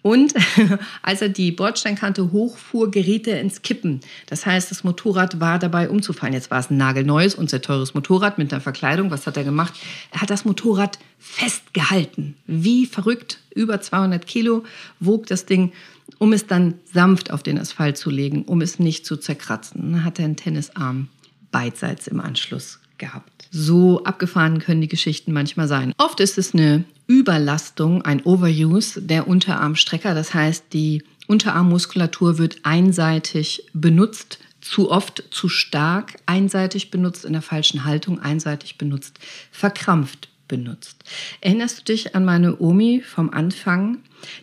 Und 0.04 0.35
als 1.02 1.23
er 1.23 1.31
die 1.31 1.50
Bordsteinkante 1.50 2.31
hochfuhr, 2.31 2.90
geriet 2.90 3.26
er 3.26 3.40
ins 3.40 3.62
Kippen. 3.62 4.00
Das 4.26 4.45
heißt, 4.45 4.71
das 4.71 4.85
Motorrad 4.85 5.40
war 5.40 5.59
dabei 5.59 5.88
umzufallen. 5.88 6.35
Jetzt 6.35 6.50
war 6.50 6.59
es 6.59 6.69
ein 6.69 6.76
nagelneues 6.76 7.35
und 7.35 7.49
sehr 7.49 7.62
teures 7.62 7.95
Motorrad 7.95 8.37
mit 8.37 8.52
einer 8.52 8.61
Verkleidung. 8.61 9.11
Was 9.11 9.26
hat 9.26 9.38
er 9.38 9.45
gemacht? 9.45 9.73
Er 10.11 10.21
hat 10.21 10.28
das 10.28 10.45
Motorrad 10.45 10.99
festgehalten. 11.19 12.37
Wie 12.47 12.85
verrückt. 12.85 13.40
Über 13.54 13.81
200 13.81 14.26
Kilo 14.26 14.64
wog 15.00 15.26
das 15.26 15.47
Ding, 15.47 15.73
um 16.19 16.35
es 16.35 16.47
dann 16.47 16.75
sanft 16.93 17.31
auf 17.31 17.43
den 17.43 17.59
Asphalt 17.59 17.97
zu 17.97 18.11
legen, 18.11 18.43
um 18.43 18.61
es 18.61 18.78
nicht 18.78 19.07
zu 19.07 19.16
zerkratzen. 19.16 19.93
Dann 19.93 20.04
hat 20.04 20.19
er 20.19 20.26
einen 20.26 20.37
Tennisarm 20.37 21.09
beidseits 21.50 22.09
im 22.09 22.21
Anschluss 22.21 22.78
gehabt. 22.99 23.34
So 23.56 24.02
abgefahren 24.02 24.58
können 24.58 24.80
die 24.80 24.88
Geschichten 24.88 25.32
manchmal 25.32 25.68
sein. 25.68 25.94
Oft 25.96 26.18
ist 26.18 26.38
es 26.38 26.54
eine 26.54 26.82
Überlastung, 27.06 28.02
ein 28.02 28.20
Overuse 28.25 29.00
der 29.00 29.28
Unterarmstrecker. 29.28 30.12
Das 30.12 30.34
heißt, 30.34 30.73
die 30.73 31.04
Unterarmmuskulatur 31.28 32.38
wird 32.38 32.56
einseitig 32.64 33.68
benutzt, 33.73 34.40
zu 34.61 34.90
oft, 34.90 35.23
zu 35.30 35.49
stark 35.49 36.16
einseitig 36.26 36.90
benutzt, 36.90 37.25
in 37.25 37.32
der 37.32 37.42
falschen 37.42 37.84
Haltung 37.84 38.18
einseitig 38.18 38.76
benutzt, 38.76 39.20
verkrampft 39.52 40.30
benutzt. 40.49 41.04
Erinnerst 41.40 41.78
du 41.78 41.84
dich 41.84 42.16
an 42.16 42.25
meine 42.25 42.58
Omi 42.58 43.04
vom 43.06 43.30
Anfang? 43.30 43.99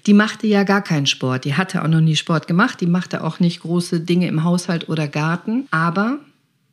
Die 0.06 0.14
machte 0.14 0.48
ja 0.48 0.64
gar 0.64 0.82
keinen 0.82 1.06
Sport. 1.06 1.44
Die 1.44 1.56
hatte 1.56 1.84
auch 1.84 1.90
noch 1.90 2.00
nie 2.00 2.16
Sport 2.16 2.48
gemacht. 2.48 2.80
Die 2.80 2.88
machte 2.88 3.26
auch 3.26 3.42
nicht 3.42 3.60
große 3.60 4.00
Dinge 4.00 4.30
im 4.30 4.46
Haushalt 4.46 4.88
oder 4.88 5.10
Garten. 5.10 5.68
Aber 5.70 6.20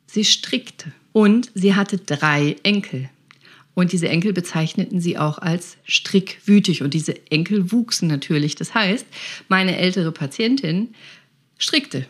sie 0.07 0.23
strickte. 0.23 0.93
Und 1.11 1.51
sie 1.53 1.75
hatte 1.75 1.97
drei 1.97 2.55
Enkel. 2.63 3.09
Und 3.73 3.93
diese 3.93 4.09
Enkel 4.09 4.33
bezeichneten 4.33 4.99
sie 4.99 5.17
auch 5.17 5.37
als 5.37 5.77
strickwütig. 5.85 6.83
Und 6.83 6.93
diese 6.93 7.15
Enkel 7.31 7.71
wuchsen 7.71 8.07
natürlich. 8.07 8.55
Das 8.55 8.73
heißt, 8.73 9.05
meine 9.47 9.77
ältere 9.77 10.11
Patientin 10.11 10.89
strickte 11.57 12.05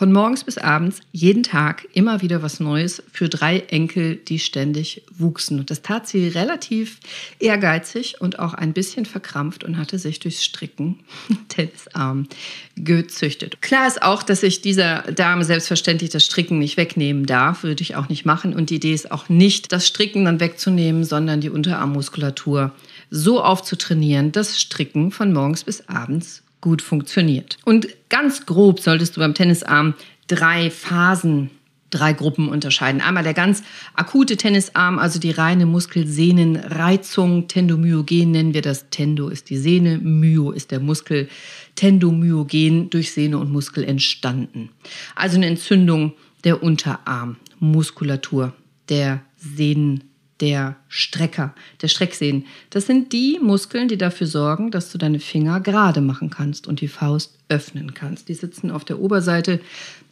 von 0.00 0.12
morgens 0.12 0.44
bis 0.44 0.56
abends, 0.56 1.00
jeden 1.12 1.42
Tag 1.42 1.86
immer 1.92 2.22
wieder 2.22 2.42
was 2.42 2.58
Neues 2.58 3.02
für 3.12 3.28
drei 3.28 3.58
Enkel, 3.58 4.16
die 4.16 4.38
ständig 4.38 5.02
wuchsen. 5.12 5.58
Und 5.58 5.70
das 5.70 5.82
tat 5.82 6.08
sie 6.08 6.28
relativ 6.28 7.00
ehrgeizig 7.38 8.18
und 8.18 8.38
auch 8.38 8.54
ein 8.54 8.72
bisschen 8.72 9.04
verkrampft 9.04 9.62
und 9.62 9.76
hatte 9.76 9.98
sich 9.98 10.18
durchs 10.18 10.42
Stricken 10.42 11.00
Tennisarm 11.48 12.28
gezüchtet. 12.76 13.60
Klar 13.60 13.86
ist 13.86 14.00
auch, 14.00 14.22
dass 14.22 14.42
ich 14.42 14.62
dieser 14.62 15.02
Dame 15.02 15.44
selbstverständlich 15.44 16.08
das 16.08 16.24
Stricken 16.24 16.58
nicht 16.58 16.78
wegnehmen 16.78 17.26
darf, 17.26 17.62
würde 17.62 17.82
ich 17.82 17.94
auch 17.94 18.08
nicht 18.08 18.24
machen. 18.24 18.54
Und 18.54 18.70
die 18.70 18.76
Idee 18.76 18.94
ist 18.94 19.12
auch 19.12 19.28
nicht, 19.28 19.70
das 19.70 19.86
Stricken 19.86 20.24
dann 20.24 20.40
wegzunehmen, 20.40 21.04
sondern 21.04 21.42
die 21.42 21.50
Unterarmmuskulatur 21.50 22.72
so 23.10 23.42
aufzutrainieren, 23.42 24.32
dass 24.32 24.58
Stricken 24.58 25.10
von 25.10 25.34
morgens 25.34 25.64
bis 25.64 25.86
abends 25.90 26.42
gut 26.60 26.82
funktioniert. 26.82 27.58
Und 27.64 27.88
ganz 28.08 28.46
grob 28.46 28.80
solltest 28.80 29.16
du 29.16 29.20
beim 29.20 29.34
Tennisarm 29.34 29.94
drei 30.26 30.70
Phasen 30.70 31.50
drei 31.90 32.12
Gruppen 32.12 32.48
unterscheiden. 32.48 33.00
Einmal 33.00 33.24
der 33.24 33.34
ganz 33.34 33.62
akute 33.94 34.36
Tennisarm, 34.36 34.98
also 34.98 35.18
die 35.18 35.32
reine 35.32 35.66
Muskelsehnenreizung. 35.66 37.48
Tendomyogen 37.48 38.30
nennen 38.30 38.54
wir 38.54 38.62
das. 38.62 38.88
Tendo 38.90 39.28
ist 39.28 39.50
die 39.50 39.58
Sehne, 39.58 39.98
Myo 39.98 40.52
ist 40.52 40.70
der 40.70 40.80
Muskel. 40.80 41.28
Tendomyogen 41.74 42.90
durch 42.90 43.12
Sehne 43.12 43.38
und 43.38 43.50
Muskel 43.50 43.84
entstanden. 43.84 44.70
Also 45.14 45.36
eine 45.36 45.46
Entzündung 45.46 46.12
der 46.44 46.62
Unterarmmuskulatur, 46.62 48.54
der 48.88 49.22
Sehnen 49.36 50.04
der 50.40 50.76
Strecker, 50.88 51.54
der 51.82 51.88
Strecksehnen. 51.88 52.46
Das 52.70 52.86
sind 52.86 53.12
die 53.12 53.38
Muskeln, 53.42 53.88
die 53.88 53.98
dafür 53.98 54.26
sorgen, 54.26 54.70
dass 54.70 54.90
du 54.90 54.98
deine 54.98 55.20
Finger 55.20 55.60
gerade 55.60 56.00
machen 56.00 56.30
kannst 56.30 56.66
und 56.66 56.80
die 56.80 56.88
Faust 56.88 57.38
öffnen 57.48 57.94
kannst. 57.94 58.28
Die 58.28 58.34
sitzen 58.34 58.70
auf 58.70 58.84
der 58.84 59.00
Oberseite 59.00 59.60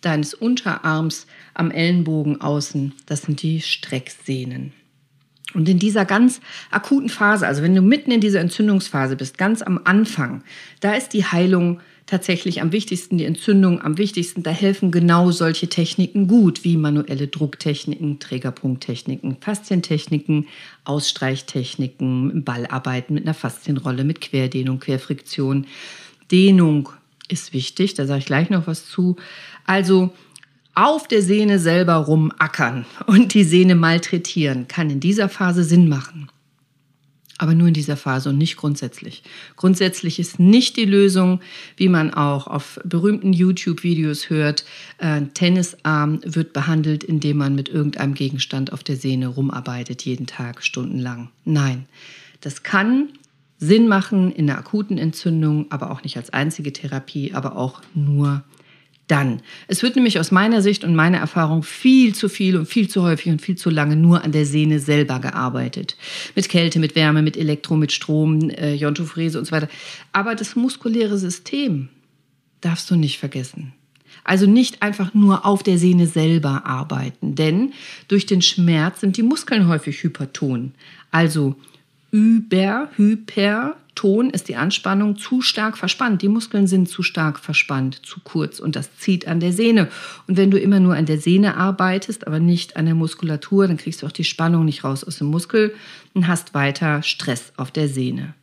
deines 0.01 0.35
Unterarms 0.35 1.27
am 1.55 1.71
Ellenbogen 1.71 2.41
außen. 2.41 2.93
Das 3.07 3.23
sind 3.23 3.43
die 3.43 3.61
Strecksehnen. 3.61 4.73
Und 5.55 5.69
in 5.69 5.79
dieser 5.79 6.05
ganz 6.05 6.41
akuten 6.71 7.09
Phase, 7.09 7.47
also 7.47 7.63
wenn 7.63 7.75
du 7.75 7.81
mitten 7.81 8.11
in 8.11 8.21
dieser 8.21 8.41
Entzündungsphase 8.41 9.17
bist, 9.17 9.39
ganz 9.39 9.63
am 9.63 9.81
Anfang, 9.85 10.43
da 10.81 10.93
ist 10.93 11.15
die 11.15 11.25
Heilung 11.25 11.81
tatsächlich 12.09 12.63
am 12.63 12.73
wichtigsten, 12.73 13.19
die 13.19 13.25
Entzündung 13.25 13.81
am 13.81 13.99
wichtigsten. 13.99 14.43
Da 14.43 14.51
helfen 14.51 14.91
genau 14.91 15.31
solche 15.31 15.69
Techniken 15.69 16.27
gut, 16.27 16.65
wie 16.65 16.77
manuelle 16.77 17.29
Drucktechniken, 17.29 18.19
Trägerpunkttechniken, 18.19 19.37
Faszientechniken, 19.41 20.47
Ausstreichtechniken, 20.85 22.45
Ballarbeiten 22.45 23.15
mit 23.15 23.25
einer 23.25 23.35
Faszienrolle, 23.35 24.05
mit 24.05 24.21
Querdehnung, 24.21 24.81
Querfriktion, 24.81 25.67
Dehnung 26.31 26.89
ist 27.29 27.53
wichtig, 27.53 27.95
da 27.95 28.07
sage 28.07 28.21
ich 28.21 28.27
gleich 28.27 28.49
noch 28.49 28.67
was 28.67 28.89
zu. 28.89 29.17
Also 29.67 30.11
auf 30.75 31.09
der 31.09 31.23
Sehne 31.23 31.59
selber 31.59 31.95
rumackern 31.95 32.87
und 33.07 33.35
die 33.35 33.45
Sehne 33.45 33.75
malträtieren 33.75 34.67
kann 34.67 34.89
in 34.89 35.01
dieser 35.01 35.29
Phase 35.29 35.63
Sinn 35.63 35.89
machen. 35.89 36.31
Aber 37.39 37.55
nur 37.55 37.69
in 37.69 37.75
dieser 37.75 37.97
Phase 37.97 38.29
und 38.31 38.39
nicht 38.39 38.57
grundsätzlich. 38.57 39.23
Grundsätzlich 39.57 40.19
ist 40.19 40.39
nicht 40.41 40.77
die 40.77 40.85
Lösung, 40.85 41.41
wie 41.77 41.89
man 41.89 42.13
auch 42.13 42.47
auf 42.49 42.81
berühmten 42.85 43.33
YouTube-Videos 43.33 44.29
hört, 44.29 44.65
äh, 44.99 45.23
Tennisarm 45.35 46.21
wird 46.25 46.53
behandelt, 46.53 47.05
indem 47.05 47.39
man 47.39 47.55
mit 47.55 47.69
irgendeinem 47.69 48.15
Gegenstand 48.15 48.73
auf 48.73 48.83
der 48.83 48.97
Sehne 48.97 49.29
rumarbeitet, 49.29 50.05
jeden 50.05 50.27
Tag, 50.27 50.65
stundenlang. 50.65 51.31
Nein, 51.45 51.87
das 52.41 52.63
kann 52.63 53.09
Sinn 53.59 53.89
machen 53.89 54.31
in 54.33 54.49
einer 54.49 54.59
akuten 54.59 54.99
Entzündung, 54.99 55.67
aber 55.71 55.91
auch 55.91 56.03
nicht 56.03 56.17
als 56.17 56.31
einzige 56.31 56.73
Therapie, 56.73 57.35
aber 57.35 57.57
auch 57.57 57.83
nur 57.95 58.45
dann. 59.09 59.41
Es 59.67 59.83
wird 59.83 59.97
nämlich 59.97 60.19
aus 60.21 60.31
meiner 60.31 60.63
Sicht 60.63 60.85
und 60.85 60.95
meiner 60.95 61.19
Erfahrung 61.19 61.63
viel 61.63 62.15
zu 62.15 62.29
viel 62.29 62.57
und 62.57 62.67
viel 62.67 62.89
zu 62.89 63.03
häufig 63.03 63.33
und 63.33 63.43
viel 63.43 63.57
zu 63.57 63.71
lange 63.71 63.97
nur 63.97 64.23
an 64.23 64.33
der 64.33 64.47
Sehne 64.47 64.79
selber 64.79 65.19
gearbeitet. 65.19 65.97
Mit 66.35 66.49
Kälte, 66.49 66.79
mit 66.79 66.95
Wärme, 66.95 67.23
mit 67.23 67.37
Elektro, 67.37 67.77
mit 67.77 67.93
Strom, 67.93 68.51
äh, 68.51 68.75
Jontofräse 68.75 69.39
und 69.39 69.47
so 69.47 69.53
weiter. 69.53 69.69
Aber 70.13 70.35
das 70.35 70.57
muskuläre 70.57 71.19
System 71.19 71.89
darfst 72.61 72.91
du 72.91 72.97
nicht 72.97 73.19
vergessen. 73.19 73.73
Also 74.25 74.47
nicht 74.47 74.83
einfach 74.83 75.15
nur 75.15 75.47
auf 75.47 75.63
der 75.63 75.79
Sehne 75.79 76.07
selber 76.07 76.67
arbeiten, 76.67 77.35
denn 77.35 77.73
durch 78.09 78.27
den 78.27 78.43
Schmerz 78.43 79.01
sind 79.01 79.17
die 79.17 79.23
Muskeln 79.23 79.69
häufig 79.69 80.03
hyperton. 80.03 80.75
Also 81.11 81.57
über, 82.11 82.91
hyper, 82.97 83.77
Ton 83.99 84.31
ist 84.31 84.49
die 84.49 84.55
Anspannung 84.55 85.17
zu 85.17 85.43
stark 85.43 85.77
verspannt. 85.77 86.23
Die 86.23 86.29
Muskeln 86.29 86.69
sind 86.69 86.89
zu 86.89 87.03
stark 87.03 87.41
verspannt, 87.41 88.07
zu 88.07 88.21
kurz 88.23 88.61
und 88.61 88.77
das 88.77 88.97
zieht 88.97 89.27
an 89.27 89.41
der 89.41 89.53
Sehne. 89.53 89.89
Und 90.29 90.37
wenn 90.37 90.53
du 90.53 90.61
immer 90.61 90.79
nur 90.79 90.95
an 90.95 91.05
der 91.05 91.19
Sehne 91.19 91.57
arbeitest, 91.57 92.25
aber 92.25 92.39
nicht 92.39 92.77
an 92.77 92.85
der 92.85 92.95
Muskulatur, 92.95 93.67
dann 93.67 93.77
kriegst 93.77 94.01
du 94.01 94.07
auch 94.07 94.13
die 94.13 94.23
Spannung 94.23 94.65
nicht 94.67 94.85
raus 94.85 95.03
aus 95.03 95.19
dem 95.19 95.27
Muskel 95.27 95.75
und 96.15 96.29
hast 96.29 96.55
weiter 96.55 97.03
Stress 97.03 97.53
auf 97.57 97.73
der 97.73 97.89
Sehne. 97.89 98.35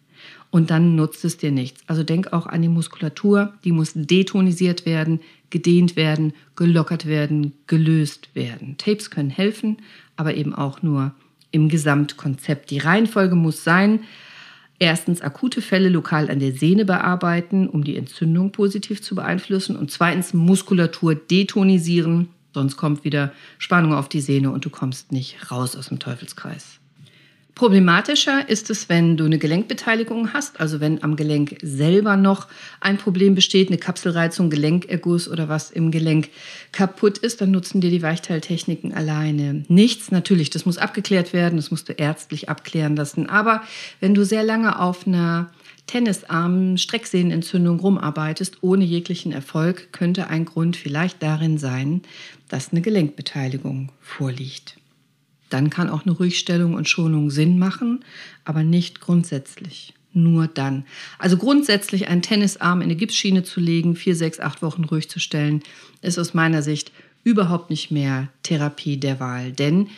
Und 0.51 0.71
dann 0.71 0.97
nutzt 0.97 1.23
es 1.23 1.37
dir 1.37 1.51
nichts. 1.51 1.83
Also 1.87 2.03
denk 2.03 2.33
auch 2.33 2.47
an 2.47 2.61
die 2.61 2.67
Muskulatur, 2.67 3.53
die 3.63 3.71
muss 3.71 3.93
detonisiert 3.95 4.85
werden, 4.85 5.21
gedehnt 5.51 5.95
werden, 5.95 6.33
gelockert 6.57 7.05
werden, 7.05 7.53
gelöst 7.67 8.27
werden. 8.33 8.75
Tapes 8.77 9.09
können 9.09 9.29
helfen, 9.29 9.77
aber 10.17 10.35
eben 10.35 10.53
auch 10.53 10.81
nur 10.81 11.15
im 11.51 11.69
Gesamtkonzept. 11.69 12.71
Die 12.71 12.79
Reihenfolge 12.79 13.35
muss 13.35 13.63
sein, 13.63 14.01
erstens 14.79 15.21
akute 15.21 15.61
Fälle 15.61 15.89
lokal 15.89 16.29
an 16.29 16.39
der 16.39 16.53
Sehne 16.53 16.85
bearbeiten, 16.85 17.67
um 17.67 17.83
die 17.83 17.97
Entzündung 17.97 18.51
positiv 18.51 19.01
zu 19.01 19.15
beeinflussen 19.15 19.75
und 19.75 19.91
zweitens 19.91 20.33
Muskulatur 20.33 21.15
detonisieren, 21.15 22.29
sonst 22.53 22.77
kommt 22.77 23.03
wieder 23.03 23.31
Spannung 23.57 23.93
auf 23.93 24.09
die 24.09 24.21
Sehne 24.21 24.51
und 24.51 24.65
du 24.65 24.69
kommst 24.69 25.11
nicht 25.11 25.51
raus 25.51 25.75
aus 25.75 25.89
dem 25.89 25.99
Teufelskreis. 25.99 26.79
Problematischer 27.55 28.49
ist 28.49 28.69
es, 28.69 28.89
wenn 28.89 29.15
du 29.15 29.23
eine 29.23 29.37
Gelenkbeteiligung 29.37 30.33
hast, 30.33 30.59
also 30.59 30.81
wenn 30.81 31.01
am 31.03 31.15
Gelenk 31.15 31.55
selber 31.61 32.17
noch 32.17 32.47
ein 32.81 32.97
Problem 32.97 33.33
besteht, 33.33 33.69
eine 33.69 33.77
Kapselreizung, 33.77 34.49
Gelenkerguss 34.49 35.29
oder 35.29 35.47
was 35.47 35.71
im 35.71 35.89
Gelenk 35.89 36.27
kaputt 36.73 37.17
ist, 37.17 37.39
dann 37.39 37.51
nutzen 37.51 37.79
dir 37.79 37.91
die 37.91 38.01
Weichteiltechniken 38.01 38.93
alleine 38.93 39.63
nichts. 39.69 40.11
Natürlich, 40.11 40.49
das 40.49 40.65
muss 40.65 40.77
abgeklärt 40.77 41.31
werden, 41.31 41.55
das 41.55 41.71
musst 41.71 41.87
du 41.87 41.93
ärztlich 41.93 42.49
abklären 42.49 42.97
lassen. 42.97 43.29
Aber 43.29 43.63
wenn 44.01 44.13
du 44.13 44.25
sehr 44.25 44.43
lange 44.43 44.77
auf 44.77 45.07
einer 45.07 45.49
Tennisarm, 45.87 46.75
Strecksehnenentzündung 46.75 47.79
rumarbeitest, 47.79 48.57
ohne 48.63 48.83
jeglichen 48.83 49.31
Erfolg, 49.31 49.93
könnte 49.93 50.27
ein 50.27 50.43
Grund 50.43 50.75
vielleicht 50.75 51.23
darin 51.23 51.57
sein, 51.57 52.01
dass 52.49 52.73
eine 52.73 52.81
Gelenkbeteiligung 52.81 53.93
vorliegt. 54.01 54.75
Dann 55.49 55.69
kann 55.69 55.89
auch 55.89 56.05
eine 56.05 56.15
Ruhigstellung 56.15 56.73
und 56.73 56.89
Schonung 56.89 57.29
Sinn 57.29 57.59
machen, 57.59 58.03
aber 58.43 58.63
nicht 58.63 58.99
grundsätzlich. 58.99 59.93
Nur 60.13 60.47
dann. 60.47 60.85
Also 61.19 61.35
grundsätzlich 61.35 62.07
einen 62.07 62.21
Tennisarm 62.21 62.79
in 62.79 62.85
eine 62.85 62.95
Gipsschiene 62.95 63.43
zu 63.43 63.59
legen, 63.59 63.97
vier, 63.97 64.15
sechs, 64.15 64.39
acht 64.39 64.61
Wochen 64.61 64.85
ruhig 64.85 65.09
zu 65.09 65.19
stellen, 65.19 65.61
ist 66.01 66.17
aus 66.17 66.33
meiner 66.33 66.61
Sicht 66.61 66.93
überhaupt 67.25 67.69
nicht 67.69 67.91
mehr 67.91 68.29
Therapie 68.41 68.95
der 68.95 69.19
Wahl. 69.19 69.51
Denn 69.51 69.89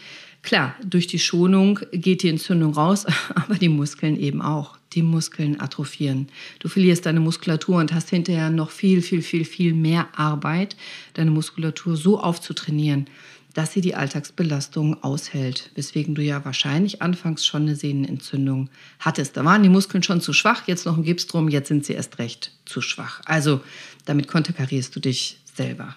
klar, 0.41 0.73
durch 0.83 1.05
die 1.05 1.19
Schonung 1.19 1.79
geht 1.91 2.23
die 2.23 2.29
Entzündung 2.29 2.73
raus, 2.73 3.05
aber 3.35 3.55
die 3.55 3.69
Muskeln 3.69 4.19
eben 4.19 4.41
auch. 4.41 4.75
Die 4.93 5.03
Muskeln 5.03 5.59
atrophieren. 5.59 6.29
Du 6.59 6.69
verlierst 6.69 7.05
deine 7.05 7.19
Muskulatur 7.19 7.77
und 7.77 7.93
hast 7.93 8.09
hinterher 8.09 8.49
noch 8.49 8.71
viel, 8.71 9.03
viel, 9.03 9.21
viel, 9.21 9.45
viel 9.45 9.73
mehr 9.73 10.07
Arbeit, 10.17 10.77
deine 11.13 11.29
Muskulatur 11.29 11.97
so 11.97 12.19
aufzutrainieren, 12.19 13.05
dass 13.57 13.73
sie 13.73 13.81
die 13.81 13.95
Alltagsbelastung 13.95 15.01
aushält, 15.03 15.71
weswegen 15.73 16.13
du 16.13 16.21
ja 16.21 16.45
wahrscheinlich 16.45 17.01
anfangs 17.01 17.43
schon 17.43 17.63
eine 17.63 17.75
Sehnenentzündung 17.75 18.69
hattest. 18.99 19.35
Da 19.35 19.43
waren 19.45 19.63
die 19.63 19.69
Muskeln 19.69 20.03
schon 20.03 20.21
zu 20.21 20.31
schwach, 20.31 20.67
jetzt 20.67 20.85
noch 20.85 20.95
ein 20.95 21.01
Gips 21.01 21.25
drum, 21.25 21.49
jetzt 21.49 21.69
sind 21.69 21.83
sie 21.83 21.93
erst 21.93 22.19
recht 22.19 22.51
zu 22.65 22.81
schwach. 22.81 23.21
Also 23.25 23.61
damit 24.05 24.27
konterkarierst 24.27 24.95
du 24.95 24.99
dich 24.99 25.39
selber. 25.55 25.95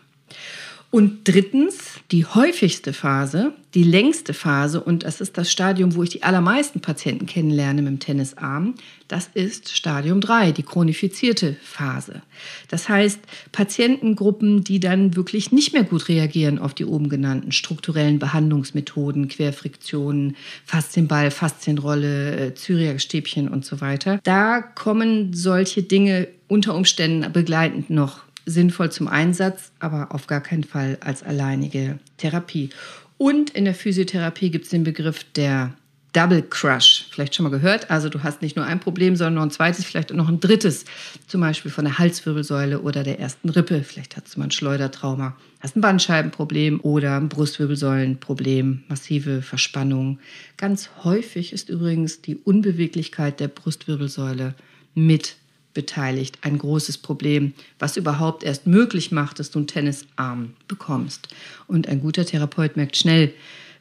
Und 0.93 1.21
drittens, 1.29 2.01
die 2.11 2.27
häufigste 2.27 2.93
Phase, 2.93 3.53
die 3.75 3.85
längste 3.85 4.35
Phase, 4.35 4.81
und 4.81 5.05
das 5.05 5.21
ist 5.21 5.39
das 5.39 5.53
Stadium, 5.53 5.95
wo 5.95 6.03
ich 6.03 6.11
die 6.11 6.25
allermeisten 6.25 6.81
Patienten 6.81 7.27
kennenlerne 7.27 7.83
mit 7.83 7.93
dem 7.93 7.99
Tennisarm, 8.01 8.75
das 9.07 9.31
ist 9.33 9.71
Stadium 9.71 10.21
3, 10.21 10.51
die 10.51 10.65
chronifizierte 10.65 11.55
Phase. 11.63 12.23
Das 12.67 12.89
heißt, 12.89 13.21
Patientengruppen, 13.53 14.65
die 14.65 14.81
dann 14.81 15.15
wirklich 15.15 15.53
nicht 15.53 15.73
mehr 15.73 15.85
gut 15.85 16.09
reagieren 16.09 16.59
auf 16.59 16.75
die 16.75 16.85
oben 16.85 17.09
genannten 17.09 17.53
strukturellen 17.53 18.19
Behandlungsmethoden, 18.19 19.29
Querfriktionen, 19.29 20.35
Faszienball, 20.65 21.31
Faszienrolle, 21.31 22.49
äh, 22.49 22.55
Zyriakstäbchen 22.55 23.49
und 23.49 23.65
so 23.65 23.81
weiter, 23.81 24.19
da 24.25 24.61
kommen 24.61 25.35
solche 25.35 25.85
Dinge 25.85 26.27
unter 26.49 26.75
Umständen 26.75 27.33
begleitend 27.33 27.91
noch 27.91 28.23
sinnvoll 28.47 28.91
zum 28.91 29.09
Einsatz, 29.09 29.73
aber 29.79 30.15
auf 30.15 30.27
gar 30.27 30.41
keinen 30.41 30.65
Fall 30.65 30.99
als 31.01 31.23
alleinige 31.23 31.99
Therapie. 32.17 32.71
Und 33.19 33.51
in 33.51 33.65
der 33.65 33.75
Physiotherapie 33.75 34.51
gibt 34.51 34.65
es 34.65 34.71
den 34.71 34.85
Begriff 34.85 35.25
der 35.35 35.75
Double 36.13 36.43
Crush. 36.43 37.07
Vielleicht 37.11 37.35
schon 37.35 37.45
mal 37.45 37.51
gehört. 37.51 37.91
Also 37.91 38.09
du 38.09 38.23
hast 38.23 38.43
nicht 38.43 38.57
nur 38.57 38.65
ein 38.65 38.81
Problem, 38.81 39.15
sondern 39.15 39.35
noch 39.35 39.43
ein 39.43 39.51
zweites, 39.51 39.85
vielleicht 39.85 40.13
noch 40.13 40.29
ein 40.29 40.41
drittes. 40.41 40.85
Zum 41.27 41.41
Beispiel 41.41 41.71
von 41.71 41.85
der 41.85 41.99
Halswirbelsäule 41.99 42.81
oder 42.81 43.05
der 43.05 43.21
ersten 43.21 43.49
Rippe. 43.49 43.85
Vielleicht 43.85 44.17
hast 44.17 44.35
du 44.35 44.41
mal 44.41 44.47
ein 44.47 44.51
Schleudertrauma, 44.51 45.37
hast 45.61 45.77
ein 45.77 45.81
Bandscheibenproblem 45.81 46.81
oder 46.81 47.17
ein 47.17 47.29
Brustwirbelsäulenproblem, 47.29 48.83
massive 48.89 49.43
Verspannung. 49.43 50.19
Ganz 50.57 50.91
häufig 51.05 51.53
ist 51.53 51.69
übrigens 51.69 52.23
die 52.23 52.37
Unbeweglichkeit 52.37 53.39
der 53.39 53.49
Brustwirbelsäule 53.49 54.55
mit 54.95 55.37
beteiligt 55.75 56.39
ein 56.43 56.59
großes 56.59 56.99
Problem, 56.99 57.55
was 57.79 57.97
überhaupt 57.97 58.43
erst 58.43 58.67
möglich 58.67 59.13
macht, 59.13 59.39
dass 59.39 59.51
du 59.51 59.61
einen 59.61 59.69
Tennisarm 59.69 60.55
bekommst. 60.69 61.29
Und 61.67 61.89
ein 61.89 62.01
guter 62.01 62.25
Therapeut 62.25 62.77
merkt 62.77 62.97
schnell, 62.97 63.33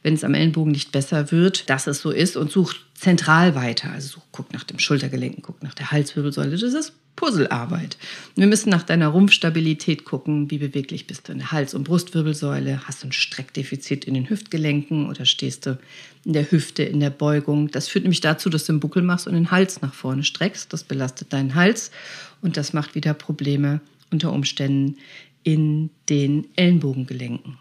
wenn 0.04 0.14
es 0.14 0.24
am 0.24 0.34
Ellenbogen 0.34 0.72
nicht 0.72 0.92
besser 0.92 1.32
wird, 1.32 1.70
dass 1.70 1.88
es 1.88 2.02
so 2.02 2.12
ist 2.12 2.38
und 2.38 2.52
sucht 2.52 2.78
zentral 2.94 3.56
weiter. 3.56 3.92
Also 3.92 4.22
guckt 4.32 4.54
nach 4.54 4.64
dem 4.64 4.80
Schultergelenken, 4.80 5.42
guckt 5.42 5.64
nach 5.64 5.74
der 5.74 5.92
Halswirbelsäule. 5.92 6.52
Das 6.52 6.74
ist 6.74 6.94
Puzzlearbeit. 7.20 7.98
Wir 8.36 8.48
müssen 8.48 8.70
nach 8.70 8.84
deiner 8.84 9.10
Rumpfstabilität 9.10 10.06
gucken, 10.06 10.50
wie 10.52 10.58
beweglich 10.58 11.06
bist 11.06 11.28
du 11.28 11.34
in 11.34 11.40
der 11.40 11.52
Hals- 11.52 11.74
und 11.74 11.84
Brustwirbelsäule, 11.84 12.88
hast 12.88 13.04
du 13.04 13.08
ein 13.08 13.12
Streckdefizit 13.12 14.06
in 14.06 14.14
den 14.14 14.30
Hüftgelenken 14.30 15.10
oder 15.10 15.26
stehst 15.26 15.66
du 15.66 15.78
in 16.24 16.32
der 16.32 16.50
Hüfte, 16.50 16.84
in 16.84 17.02
der 17.02 17.10
Beugung. 17.10 17.72
Das 17.72 17.90
führt 17.90 18.06
nämlich 18.06 18.22
dazu, 18.22 18.50
dass 18.50 18.66
du 18.66 18.72
einen 18.72 18.80
Buckel 18.80 19.04
machst 19.04 19.28
und 19.28 19.34
den 19.34 19.52
Hals 19.52 19.82
nach 19.82 19.94
vorne 19.94 20.24
streckst. 20.24 20.72
Das 20.72 20.86
belastet 20.86 21.34
deinen 21.34 21.56
Hals 21.56 21.92
und 22.42 22.56
das 22.56 22.72
macht 22.72 22.96
wieder 22.96 23.14
Probleme 23.14 23.82
unter 24.12 24.32
Umständen 24.32 24.96
in 25.44 25.90
den 26.08 26.48
Ellenbogengelenken. 26.56 27.58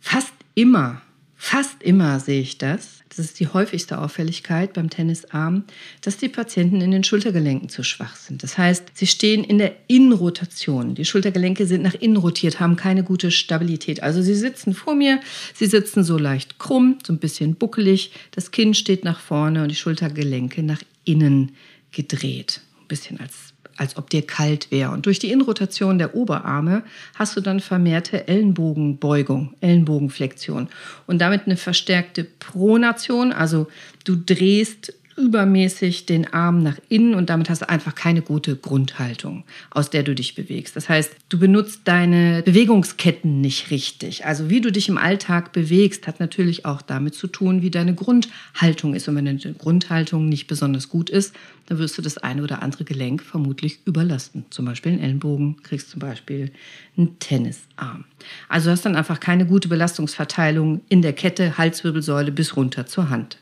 Fast 0.00 0.32
immer 0.56 1.02
Fast 1.36 1.82
immer 1.82 2.18
sehe 2.18 2.40
ich 2.40 2.58
das. 2.58 2.96
Das 3.10 3.18
ist 3.18 3.40
die 3.40 3.48
häufigste 3.48 3.98
Auffälligkeit 3.98 4.72
beim 4.72 4.90
Tennisarm, 4.90 5.64
dass 6.00 6.16
die 6.16 6.28
Patienten 6.28 6.80
in 6.80 6.90
den 6.90 7.04
Schultergelenken 7.04 7.68
zu 7.68 7.82
schwach 7.82 8.16
sind. 8.16 8.42
Das 8.42 8.58
heißt, 8.58 8.90
sie 8.94 9.06
stehen 9.06 9.44
in 9.44 9.58
der 9.58 9.74
Innenrotation. 9.86 10.94
Die 10.94 11.04
Schultergelenke 11.04 11.66
sind 11.66 11.82
nach 11.82 11.94
innen 11.94 12.16
rotiert, 12.16 12.58
haben 12.58 12.76
keine 12.76 13.04
gute 13.04 13.30
Stabilität. 13.30 14.02
Also 14.02 14.22
sie 14.22 14.34
sitzen 14.34 14.74
vor 14.74 14.94
mir, 14.94 15.20
sie 15.54 15.66
sitzen 15.66 16.04
so 16.04 16.18
leicht 16.18 16.58
krumm, 16.58 16.98
so 17.06 17.12
ein 17.12 17.18
bisschen 17.18 17.54
buckelig. 17.54 18.12
Das 18.32 18.50
Kinn 18.50 18.74
steht 18.74 19.04
nach 19.04 19.20
vorne 19.20 19.62
und 19.62 19.68
die 19.68 19.76
Schultergelenke 19.76 20.62
nach 20.62 20.82
innen 21.04 21.52
gedreht. 21.92 22.60
Ein 22.80 22.88
bisschen 22.88 23.20
als 23.20 23.54
als 23.76 23.96
ob 23.96 24.10
dir 24.10 24.22
kalt 24.22 24.70
wäre. 24.70 24.90
Und 24.90 25.06
durch 25.06 25.18
die 25.18 25.30
Innenrotation 25.30 25.98
der 25.98 26.14
Oberarme 26.14 26.82
hast 27.14 27.36
du 27.36 27.40
dann 27.40 27.60
vermehrte 27.60 28.28
Ellenbogenbeugung, 28.28 29.54
Ellenbogenflexion 29.60 30.68
und 31.06 31.18
damit 31.20 31.46
eine 31.46 31.56
verstärkte 31.56 32.24
Pronation. 32.24 33.32
Also 33.32 33.68
du 34.04 34.16
drehst 34.16 34.94
übermäßig 35.16 36.06
den 36.06 36.32
Arm 36.32 36.62
nach 36.62 36.76
innen 36.88 37.14
und 37.14 37.30
damit 37.30 37.48
hast 37.48 37.62
du 37.62 37.68
einfach 37.68 37.94
keine 37.94 38.22
gute 38.22 38.56
Grundhaltung, 38.56 39.44
aus 39.70 39.90
der 39.90 40.02
du 40.02 40.14
dich 40.14 40.34
bewegst. 40.34 40.76
Das 40.76 40.88
heißt, 40.88 41.14
du 41.28 41.38
benutzt 41.38 41.82
deine 41.84 42.42
Bewegungsketten 42.44 43.40
nicht 43.40 43.70
richtig. 43.70 44.26
Also 44.26 44.50
wie 44.50 44.60
du 44.60 44.70
dich 44.70 44.88
im 44.88 44.98
Alltag 44.98 45.52
bewegst, 45.52 46.06
hat 46.06 46.20
natürlich 46.20 46.66
auch 46.66 46.82
damit 46.82 47.14
zu 47.14 47.26
tun, 47.26 47.62
wie 47.62 47.70
deine 47.70 47.94
Grundhaltung 47.94 48.94
ist. 48.94 49.08
Und 49.08 49.16
wenn 49.16 49.24
deine 49.24 49.54
Grundhaltung 49.54 50.28
nicht 50.28 50.46
besonders 50.46 50.88
gut 50.88 51.08
ist, 51.08 51.34
dann 51.66 51.78
wirst 51.78 51.96
du 51.98 52.02
das 52.02 52.18
eine 52.18 52.42
oder 52.42 52.62
andere 52.62 52.84
Gelenk 52.84 53.22
vermutlich 53.22 53.80
überlasten. 53.86 54.44
Zum 54.50 54.66
Beispiel 54.66 54.92
einen 54.92 55.02
Ellenbogen, 55.02 55.62
kriegst 55.62 55.90
zum 55.90 56.00
Beispiel 56.00 56.52
einen 56.96 57.18
Tennisarm. 57.18 58.04
Also 58.48 58.70
hast 58.70 58.84
dann 58.84 58.96
einfach 58.96 59.20
keine 59.20 59.46
gute 59.46 59.68
Belastungsverteilung 59.68 60.82
in 60.88 61.02
der 61.02 61.12
Kette, 61.12 61.58
Halswirbelsäule 61.58 62.32
bis 62.32 62.56
runter 62.56 62.86
zur 62.86 63.10
Hand. 63.10 63.38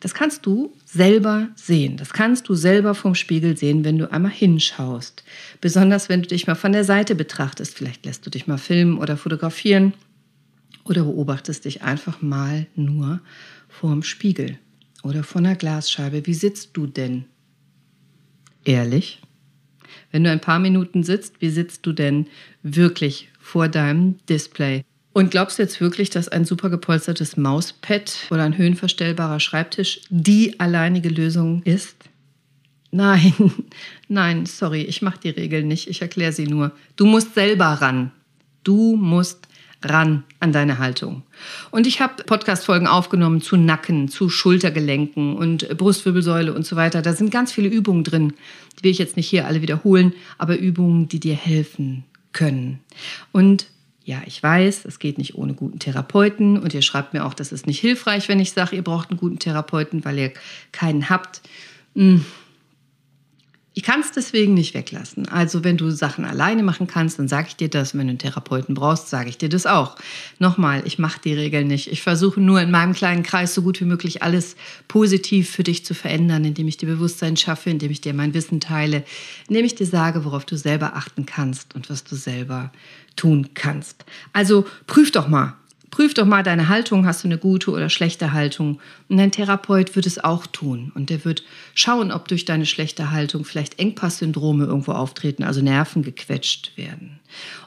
Das 0.00 0.14
kannst 0.14 0.46
du 0.46 0.72
selber 0.86 1.48
sehen. 1.54 1.98
Das 1.98 2.12
kannst 2.12 2.48
du 2.48 2.54
selber 2.54 2.94
vom 2.94 3.14
Spiegel 3.14 3.56
sehen, 3.56 3.84
wenn 3.84 3.98
du 3.98 4.10
einmal 4.10 4.32
hinschaust. 4.32 5.22
Besonders 5.60 6.08
wenn 6.08 6.22
du 6.22 6.28
dich 6.28 6.46
mal 6.46 6.54
von 6.54 6.72
der 6.72 6.84
Seite 6.84 7.14
betrachtest. 7.14 7.76
Vielleicht 7.76 8.06
lässt 8.06 8.24
du 8.24 8.30
dich 8.30 8.46
mal 8.46 8.58
filmen 8.58 8.96
oder 8.98 9.18
fotografieren 9.18 9.92
oder 10.84 11.04
beobachtest 11.04 11.66
dich 11.66 11.82
einfach 11.82 12.22
mal 12.22 12.66
nur 12.74 13.20
vorm 13.68 14.02
Spiegel 14.02 14.58
oder 15.02 15.22
vor 15.22 15.40
einer 15.40 15.54
Glasscheibe. 15.54 16.26
Wie 16.26 16.34
sitzt 16.34 16.70
du 16.74 16.86
denn? 16.86 17.26
Ehrlich? 18.64 19.20
Wenn 20.12 20.24
du 20.24 20.30
ein 20.30 20.40
paar 20.40 20.58
Minuten 20.58 21.02
sitzt, 21.02 21.40
wie 21.40 21.50
sitzt 21.50 21.86
du 21.86 21.92
denn 21.92 22.26
wirklich 22.62 23.28
vor 23.38 23.68
deinem 23.68 24.16
Display? 24.28 24.82
Und 25.12 25.30
glaubst 25.30 25.58
du 25.58 25.62
jetzt 25.62 25.80
wirklich, 25.80 26.10
dass 26.10 26.28
ein 26.28 26.44
super 26.44 26.70
gepolstertes 26.70 27.36
Mauspad 27.36 28.28
oder 28.30 28.44
ein 28.44 28.56
höhenverstellbarer 28.56 29.40
Schreibtisch 29.40 30.02
die 30.08 30.60
alleinige 30.60 31.08
Lösung 31.08 31.62
ist? 31.64 31.96
Nein, 32.92 33.34
nein, 34.08 34.46
sorry, 34.46 34.82
ich 34.82 35.02
mache 35.02 35.20
die 35.22 35.30
Regeln 35.30 35.68
nicht, 35.68 35.88
ich 35.88 36.02
erkläre 36.02 36.32
sie 36.32 36.46
nur. 36.46 36.72
Du 36.96 37.06
musst 37.06 37.34
selber 37.34 37.66
ran. 37.66 38.12
Du 38.62 38.96
musst 38.96 39.48
ran 39.82 40.24
an 40.40 40.52
deine 40.52 40.78
Haltung. 40.78 41.22
Und 41.70 41.86
ich 41.86 42.00
habe 42.00 42.22
Podcast-Folgen 42.24 42.86
aufgenommen 42.86 43.40
zu 43.40 43.56
Nacken, 43.56 44.08
zu 44.08 44.28
Schultergelenken 44.28 45.36
und 45.36 45.68
Brustwirbelsäule 45.76 46.52
und 46.52 46.66
so 46.66 46.76
weiter. 46.76 47.02
Da 47.02 47.14
sind 47.14 47.30
ganz 47.30 47.50
viele 47.52 47.68
Übungen 47.68 48.04
drin. 48.04 48.34
Die 48.78 48.84
will 48.84 48.90
ich 48.90 48.98
jetzt 48.98 49.16
nicht 49.16 49.28
hier 49.28 49.46
alle 49.46 49.62
wiederholen, 49.62 50.12
aber 50.36 50.58
Übungen, 50.58 51.08
die 51.08 51.20
dir 51.20 51.34
helfen 51.34 52.04
können. 52.32 52.80
Und 53.32 53.66
ja, 54.10 54.22
ich 54.26 54.42
weiß, 54.42 54.86
es 54.86 54.98
geht 54.98 55.18
nicht 55.18 55.36
ohne 55.36 55.54
guten 55.54 55.78
Therapeuten 55.78 56.58
und 56.58 56.74
ihr 56.74 56.82
schreibt 56.82 57.14
mir 57.14 57.24
auch, 57.24 57.32
das 57.32 57.52
ist 57.52 57.68
nicht 57.68 57.78
hilfreich, 57.78 58.28
wenn 58.28 58.40
ich 58.40 58.50
sage, 58.50 58.74
ihr 58.74 58.82
braucht 58.82 59.10
einen 59.10 59.20
guten 59.20 59.38
Therapeuten, 59.38 60.04
weil 60.04 60.18
ihr 60.18 60.32
keinen 60.72 61.08
habt. 61.08 61.42
Hm. 61.94 62.24
Ich 63.72 63.84
kann 63.84 64.00
es 64.00 64.10
deswegen 64.10 64.54
nicht 64.54 64.74
weglassen. 64.74 65.28
Also 65.28 65.62
wenn 65.62 65.76
du 65.76 65.90
Sachen 65.90 66.24
alleine 66.24 66.64
machen 66.64 66.88
kannst, 66.88 67.20
dann 67.20 67.28
sage 67.28 67.46
ich 67.48 67.56
dir 67.56 67.68
das. 67.68 67.94
Wenn 67.94 68.06
du 68.06 68.10
einen 68.10 68.18
Therapeuten 68.18 68.74
brauchst, 68.74 69.08
sage 69.08 69.28
ich 69.28 69.38
dir 69.38 69.48
das 69.48 69.64
auch. 69.64 69.94
Nochmal, 70.40 70.82
ich 70.86 70.98
mache 70.98 71.20
die 71.22 71.34
Regeln 71.34 71.68
nicht. 71.68 71.86
Ich 71.86 72.02
versuche 72.02 72.40
nur 72.40 72.60
in 72.60 72.72
meinem 72.72 72.94
kleinen 72.94 73.22
Kreis 73.22 73.54
so 73.54 73.62
gut 73.62 73.80
wie 73.80 73.84
möglich 73.84 74.24
alles 74.24 74.56
positiv 74.88 75.50
für 75.50 75.62
dich 75.62 75.84
zu 75.84 75.94
verändern, 75.94 76.44
indem 76.44 76.66
ich 76.66 76.78
dir 76.78 76.86
Bewusstsein 76.86 77.36
schaffe, 77.36 77.70
indem 77.70 77.92
ich 77.92 78.00
dir 78.00 78.12
mein 78.12 78.34
Wissen 78.34 78.58
teile, 78.58 79.04
indem 79.48 79.64
ich 79.64 79.76
dir 79.76 79.86
sage, 79.86 80.24
worauf 80.24 80.44
du 80.44 80.56
selber 80.56 80.96
achten 80.96 81.24
kannst 81.24 81.76
und 81.76 81.90
was 81.90 82.02
du 82.02 82.16
selber 82.16 82.72
tun 83.14 83.50
kannst. 83.54 84.04
Also 84.32 84.66
prüf 84.88 85.12
doch 85.12 85.28
mal. 85.28 85.59
Prüf 85.90 86.14
doch 86.14 86.24
mal 86.24 86.42
deine 86.42 86.68
Haltung, 86.68 87.04
hast 87.04 87.24
du 87.24 87.28
eine 87.28 87.38
gute 87.38 87.70
oder 87.72 87.88
schlechte 87.88 88.32
Haltung? 88.32 88.80
Und 89.08 89.16
dein 89.16 89.32
Therapeut 89.32 89.96
wird 89.96 90.06
es 90.06 90.22
auch 90.22 90.46
tun. 90.46 90.92
Und 90.94 91.10
der 91.10 91.24
wird 91.24 91.42
schauen, 91.74 92.12
ob 92.12 92.28
durch 92.28 92.44
deine 92.44 92.66
schlechte 92.66 93.10
Haltung 93.10 93.44
vielleicht 93.44 93.78
Engpasssyndrome 93.78 94.66
irgendwo 94.66 94.92
auftreten, 94.92 95.42
also 95.42 95.60
Nerven 95.62 96.02
gequetscht 96.02 96.76
werden. 96.76 97.18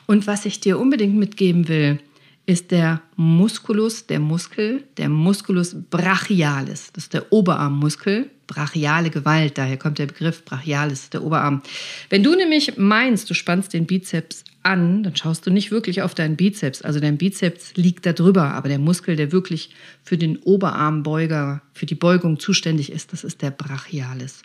Und 0.05 0.25
was 0.25 0.45
ich 0.45 0.61
dir 0.61 0.79
unbedingt 0.79 1.15
mitgeben 1.15 1.67
will, 1.67 1.99
ist 2.45 2.71
der 2.71 3.01
Musculus, 3.15 4.07
der 4.07 4.19
Muskel, 4.19 4.83
der 4.97 5.09
Musculus 5.09 5.75
brachialis. 5.89 6.91
Das 6.93 7.05
ist 7.05 7.13
der 7.13 7.31
Oberarmmuskel 7.31 8.29
brachiale 8.47 9.09
Gewalt, 9.09 9.57
daher 9.57 9.77
kommt 9.77 9.99
der 9.99 10.07
Begriff 10.07 10.43
brachialis, 10.43 11.09
der 11.09 11.23
Oberarm. 11.23 11.61
Wenn 12.09 12.23
du 12.23 12.35
nämlich 12.35 12.77
meinst, 12.77 13.29
du 13.29 13.33
spannst 13.33 13.73
den 13.73 13.85
Bizeps 13.85 14.43
an, 14.63 15.03
dann 15.03 15.15
schaust 15.15 15.45
du 15.45 15.51
nicht 15.51 15.71
wirklich 15.71 16.01
auf 16.01 16.15
deinen 16.15 16.35
Bizeps. 16.35 16.81
Also 16.81 16.99
dein 16.99 17.17
Bizeps 17.17 17.75
liegt 17.75 18.05
da 18.05 18.13
drüber, 18.13 18.53
aber 18.53 18.69
der 18.69 18.79
Muskel, 18.79 19.15
der 19.15 19.31
wirklich 19.31 19.69
für 20.03 20.17
den 20.17 20.37
Oberarmbeuger, 20.37 21.61
für 21.73 21.85
die 21.85 21.95
Beugung 21.95 22.39
zuständig 22.39 22.91
ist, 22.91 23.13
das 23.13 23.23
ist 23.23 23.41
der 23.41 23.51
Brachialis. 23.51 24.43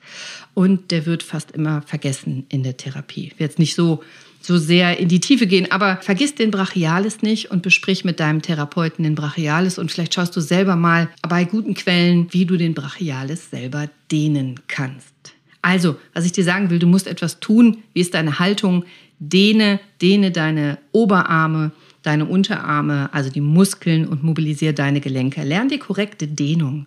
Und 0.54 0.90
der 0.90 1.06
wird 1.06 1.22
fast 1.22 1.52
immer 1.52 1.82
vergessen 1.82 2.46
in 2.48 2.62
der 2.62 2.76
Therapie. 2.76 3.32
Jetzt 3.38 3.58
nicht 3.58 3.74
so 3.74 4.02
so 4.40 4.58
sehr 4.58 4.98
in 4.98 5.08
die 5.08 5.20
Tiefe 5.20 5.46
gehen. 5.46 5.70
Aber 5.70 5.98
vergiss 6.02 6.34
den 6.34 6.50
Brachialis 6.50 7.22
nicht 7.22 7.50
und 7.50 7.62
besprich 7.62 8.04
mit 8.04 8.20
deinem 8.20 8.42
Therapeuten 8.42 9.02
den 9.02 9.14
Brachialis 9.14 9.78
und 9.78 9.90
vielleicht 9.90 10.14
schaust 10.14 10.36
du 10.36 10.40
selber 10.40 10.76
mal 10.76 11.08
bei 11.28 11.44
guten 11.44 11.74
Quellen, 11.74 12.28
wie 12.30 12.46
du 12.46 12.56
den 12.56 12.74
Brachialis 12.74 13.50
selber 13.50 13.88
dehnen 14.10 14.60
kannst. 14.68 15.14
Also, 15.62 15.96
was 16.14 16.24
ich 16.24 16.32
dir 16.32 16.44
sagen 16.44 16.70
will, 16.70 16.78
du 16.78 16.86
musst 16.86 17.06
etwas 17.06 17.40
tun. 17.40 17.78
Wie 17.92 18.00
ist 18.00 18.14
deine 18.14 18.38
Haltung? 18.38 18.84
Dehne, 19.18 19.80
dehne 20.00 20.30
deine 20.30 20.78
Oberarme, 20.92 21.72
deine 22.02 22.26
Unterarme, 22.26 23.10
also 23.12 23.28
die 23.30 23.40
Muskeln 23.40 24.06
und 24.06 24.22
mobilisiere 24.22 24.72
deine 24.72 25.00
Gelenke. 25.00 25.42
Lern 25.42 25.68
die 25.68 25.78
korrekte 25.78 26.28
Dehnung. 26.28 26.86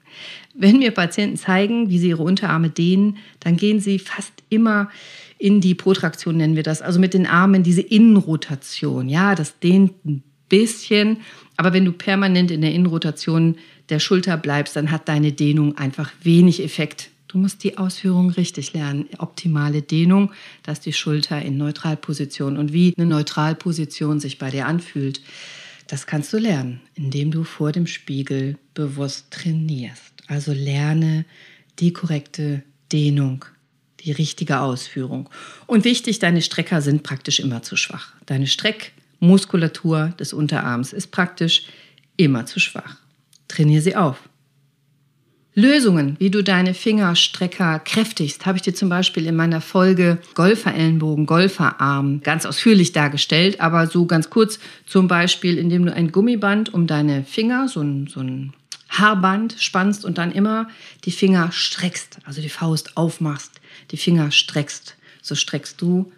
Wenn 0.53 0.79
mir 0.79 0.91
Patienten 0.91 1.37
zeigen, 1.37 1.89
wie 1.89 1.99
sie 1.99 2.09
ihre 2.09 2.23
Unterarme 2.23 2.69
dehnen, 2.69 3.17
dann 3.41 3.57
gehen 3.57 3.79
sie 3.79 3.99
fast 3.99 4.33
immer 4.49 4.89
in 5.41 5.59
die 5.59 5.73
Protraktion 5.73 6.37
nennen 6.37 6.55
wir 6.55 6.61
das, 6.61 6.83
also 6.83 6.99
mit 6.99 7.15
den 7.15 7.25
Armen 7.25 7.63
diese 7.63 7.81
Innenrotation. 7.81 9.09
Ja, 9.09 9.33
das 9.33 9.57
dehnt 9.57 10.05
ein 10.05 10.23
bisschen, 10.49 11.17
aber 11.57 11.73
wenn 11.73 11.83
du 11.83 11.91
permanent 11.91 12.51
in 12.51 12.61
der 12.61 12.73
Innenrotation 12.73 13.55
der 13.89 13.97
Schulter 13.99 14.37
bleibst, 14.37 14.75
dann 14.75 14.91
hat 14.91 15.09
deine 15.09 15.31
Dehnung 15.31 15.77
einfach 15.77 16.11
wenig 16.21 16.63
Effekt. 16.63 17.09
Du 17.27 17.39
musst 17.39 17.63
die 17.63 17.79
Ausführung 17.79 18.29
richtig 18.29 18.73
lernen. 18.73 19.07
Optimale 19.17 19.81
Dehnung, 19.81 20.31
dass 20.61 20.79
die 20.79 20.93
Schulter 20.93 21.41
in 21.41 21.57
Neutralposition 21.57 22.57
und 22.57 22.71
wie 22.71 22.93
eine 22.95 23.07
Neutralposition 23.07 24.19
sich 24.19 24.37
bei 24.37 24.51
dir 24.51 24.67
anfühlt. 24.67 25.21
Das 25.87 26.05
kannst 26.05 26.31
du 26.33 26.37
lernen, 26.37 26.81
indem 26.93 27.31
du 27.31 27.43
vor 27.43 27.71
dem 27.71 27.87
Spiegel 27.87 28.59
bewusst 28.75 29.31
trainierst. 29.31 30.13
Also 30.27 30.53
lerne 30.53 31.25
die 31.79 31.93
korrekte 31.93 32.61
Dehnung 32.91 33.45
die 34.03 34.11
richtige 34.11 34.59
Ausführung. 34.59 35.29
Und 35.67 35.85
wichtig, 35.85 36.19
deine 36.19 36.41
Strecker 36.41 36.81
sind 36.81 37.03
praktisch 37.03 37.39
immer 37.39 37.61
zu 37.63 37.75
schwach. 37.75 38.13
Deine 38.25 38.47
Streckmuskulatur 38.47 40.13
des 40.19 40.33
Unterarms 40.33 40.93
ist 40.93 41.11
praktisch 41.11 41.65
immer 42.17 42.45
zu 42.45 42.59
schwach. 42.59 42.97
Trainiere 43.47 43.81
sie 43.81 43.95
auf. 43.95 44.17
Lösungen, 45.53 46.15
wie 46.17 46.29
du 46.29 46.43
deine 46.43 46.73
Fingerstrecker 46.73 47.79
kräftigst, 47.79 48.45
habe 48.45 48.57
ich 48.57 48.61
dir 48.61 48.73
zum 48.73 48.87
Beispiel 48.87 49.27
in 49.27 49.35
meiner 49.35 49.59
Folge 49.59 50.19
Golferellenbogen, 50.33 51.25
Golferarm 51.25 52.21
ganz 52.21 52.45
ausführlich 52.45 52.93
dargestellt, 52.93 53.59
aber 53.59 53.87
so 53.87 54.05
ganz 54.05 54.29
kurz 54.29 54.59
zum 54.85 55.09
Beispiel, 55.09 55.57
indem 55.57 55.85
du 55.85 55.93
ein 55.93 56.13
Gummiband 56.13 56.73
um 56.73 56.87
deine 56.87 57.25
Finger, 57.25 57.67
so 57.67 57.81
ein, 57.81 58.07
so 58.07 58.21
ein 58.21 58.53
Haarband 58.87 59.55
spannst 59.59 60.05
und 60.05 60.17
dann 60.17 60.31
immer 60.31 60.69
die 61.03 61.11
Finger 61.11 61.51
streckst, 61.51 62.19
also 62.23 62.41
die 62.41 62.49
Faust 62.49 62.95
aufmachst, 62.95 63.59
die 63.91 63.97
Finger 63.97 64.31
streckst. 64.31 64.95
So 65.21 65.35
streckst 65.35 65.81
du 65.81 66.11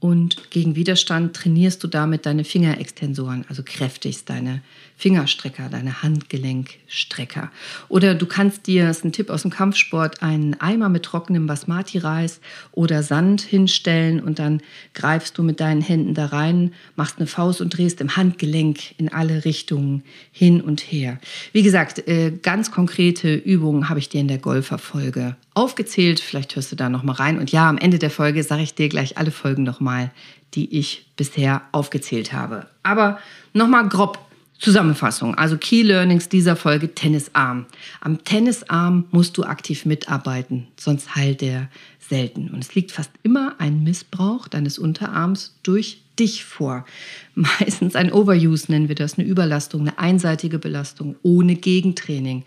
und 0.00 0.50
gegen 0.50 0.74
Widerstand 0.74 1.36
trainierst 1.36 1.84
du 1.84 1.86
damit 1.86 2.26
deine 2.26 2.44
Fingerextensoren, 2.44 3.44
also 3.48 3.62
kräftigst 3.64 4.28
deine 4.30 4.62
Fingerstrecker, 5.00 5.70
deine 5.70 6.02
Handgelenkstrecker. 6.02 7.50
Oder 7.88 8.14
du 8.14 8.26
kannst 8.26 8.66
dir, 8.66 8.86
das 8.86 8.98
ist 8.98 9.04
ein 9.06 9.12
Tipp 9.12 9.30
aus 9.30 9.42
dem 9.42 9.50
Kampfsport, 9.50 10.22
einen 10.22 10.60
Eimer 10.60 10.90
mit 10.90 11.04
trockenem 11.04 11.46
Basmati-Reis 11.46 12.40
oder 12.72 13.02
Sand 13.02 13.40
hinstellen 13.40 14.20
und 14.20 14.38
dann 14.38 14.60
greifst 14.92 15.38
du 15.38 15.42
mit 15.42 15.58
deinen 15.58 15.80
Händen 15.80 16.12
da 16.12 16.26
rein, 16.26 16.74
machst 16.96 17.16
eine 17.16 17.26
Faust 17.26 17.62
und 17.62 17.74
drehst 17.74 18.02
im 18.02 18.14
Handgelenk 18.14 18.98
in 18.98 19.10
alle 19.10 19.46
Richtungen 19.46 20.02
hin 20.32 20.60
und 20.60 20.80
her. 20.80 21.18
Wie 21.52 21.62
gesagt, 21.62 22.06
äh, 22.06 22.30
ganz 22.30 22.70
konkrete 22.70 23.34
Übungen 23.34 23.88
habe 23.88 24.00
ich 24.00 24.10
dir 24.10 24.20
in 24.20 24.28
der 24.28 24.36
Golferfolge 24.36 25.34
aufgezählt. 25.54 26.20
Vielleicht 26.20 26.56
hörst 26.56 26.72
du 26.72 26.76
da 26.76 26.90
noch 26.90 27.04
mal 27.04 27.14
rein. 27.14 27.38
Und 27.38 27.50
ja, 27.52 27.70
am 27.70 27.78
Ende 27.78 27.98
der 27.98 28.10
Folge 28.10 28.42
sage 28.42 28.64
ich 28.64 28.74
dir 28.74 28.90
gleich 28.90 29.16
alle 29.16 29.30
Folgen 29.30 29.62
noch 29.62 29.80
mal, 29.80 30.10
die 30.54 30.78
ich 30.78 31.06
bisher 31.16 31.62
aufgezählt 31.72 32.34
habe. 32.34 32.66
Aber 32.82 33.18
noch 33.54 33.66
mal 33.66 33.88
grob 33.88 34.18
Zusammenfassung, 34.60 35.34
also 35.36 35.56
Key 35.56 35.82
Learnings 35.82 36.28
dieser 36.28 36.54
Folge 36.54 36.94
Tennisarm. 36.94 37.66
Am 38.00 38.22
Tennisarm 38.24 39.06
musst 39.10 39.38
du 39.38 39.44
aktiv 39.44 39.86
mitarbeiten, 39.86 40.68
sonst 40.78 41.16
heilt 41.16 41.40
der 41.40 41.70
selten. 41.98 42.50
Und 42.50 42.62
es 42.62 42.74
liegt 42.74 42.92
fast 42.92 43.10
immer 43.22 43.54
ein 43.58 43.82
Missbrauch 43.82 44.48
deines 44.48 44.78
Unterarms 44.78 45.56
durch 45.62 46.02
dich 46.18 46.44
vor. 46.44 46.84
Meistens 47.34 47.96
ein 47.96 48.12
Overuse 48.12 48.70
nennen 48.70 48.88
wir 48.88 48.94
das, 48.94 49.18
eine 49.18 49.26
Überlastung, 49.26 49.80
eine 49.80 49.98
einseitige 49.98 50.58
Belastung 50.58 51.16
ohne 51.22 51.56
Gegentraining. 51.56 52.44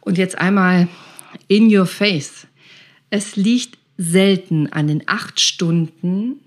Und 0.00 0.18
jetzt 0.18 0.36
einmal 0.36 0.88
in 1.48 1.74
your 1.74 1.86
face. 1.86 2.46
Es 3.08 3.36
liegt 3.36 3.78
selten 3.96 4.66
an 4.72 4.88
den 4.88 5.04
acht 5.06 5.40
Stunden 5.40 6.40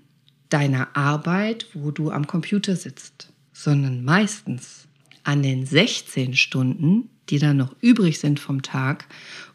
deiner 0.50 0.96
Arbeit, 0.96 1.66
wo 1.74 1.90
du 1.90 2.10
am 2.10 2.26
Computer 2.26 2.76
sitzt, 2.76 3.32
sondern 3.54 4.04
meistens 4.04 4.86
an 5.22 5.42
den 5.42 5.64
16 5.64 6.34
Stunden, 6.34 7.08
die 7.30 7.38
dann 7.38 7.56
noch 7.56 7.74
übrig 7.80 8.20
sind 8.20 8.38
vom 8.38 8.60
Tag, 8.60 9.06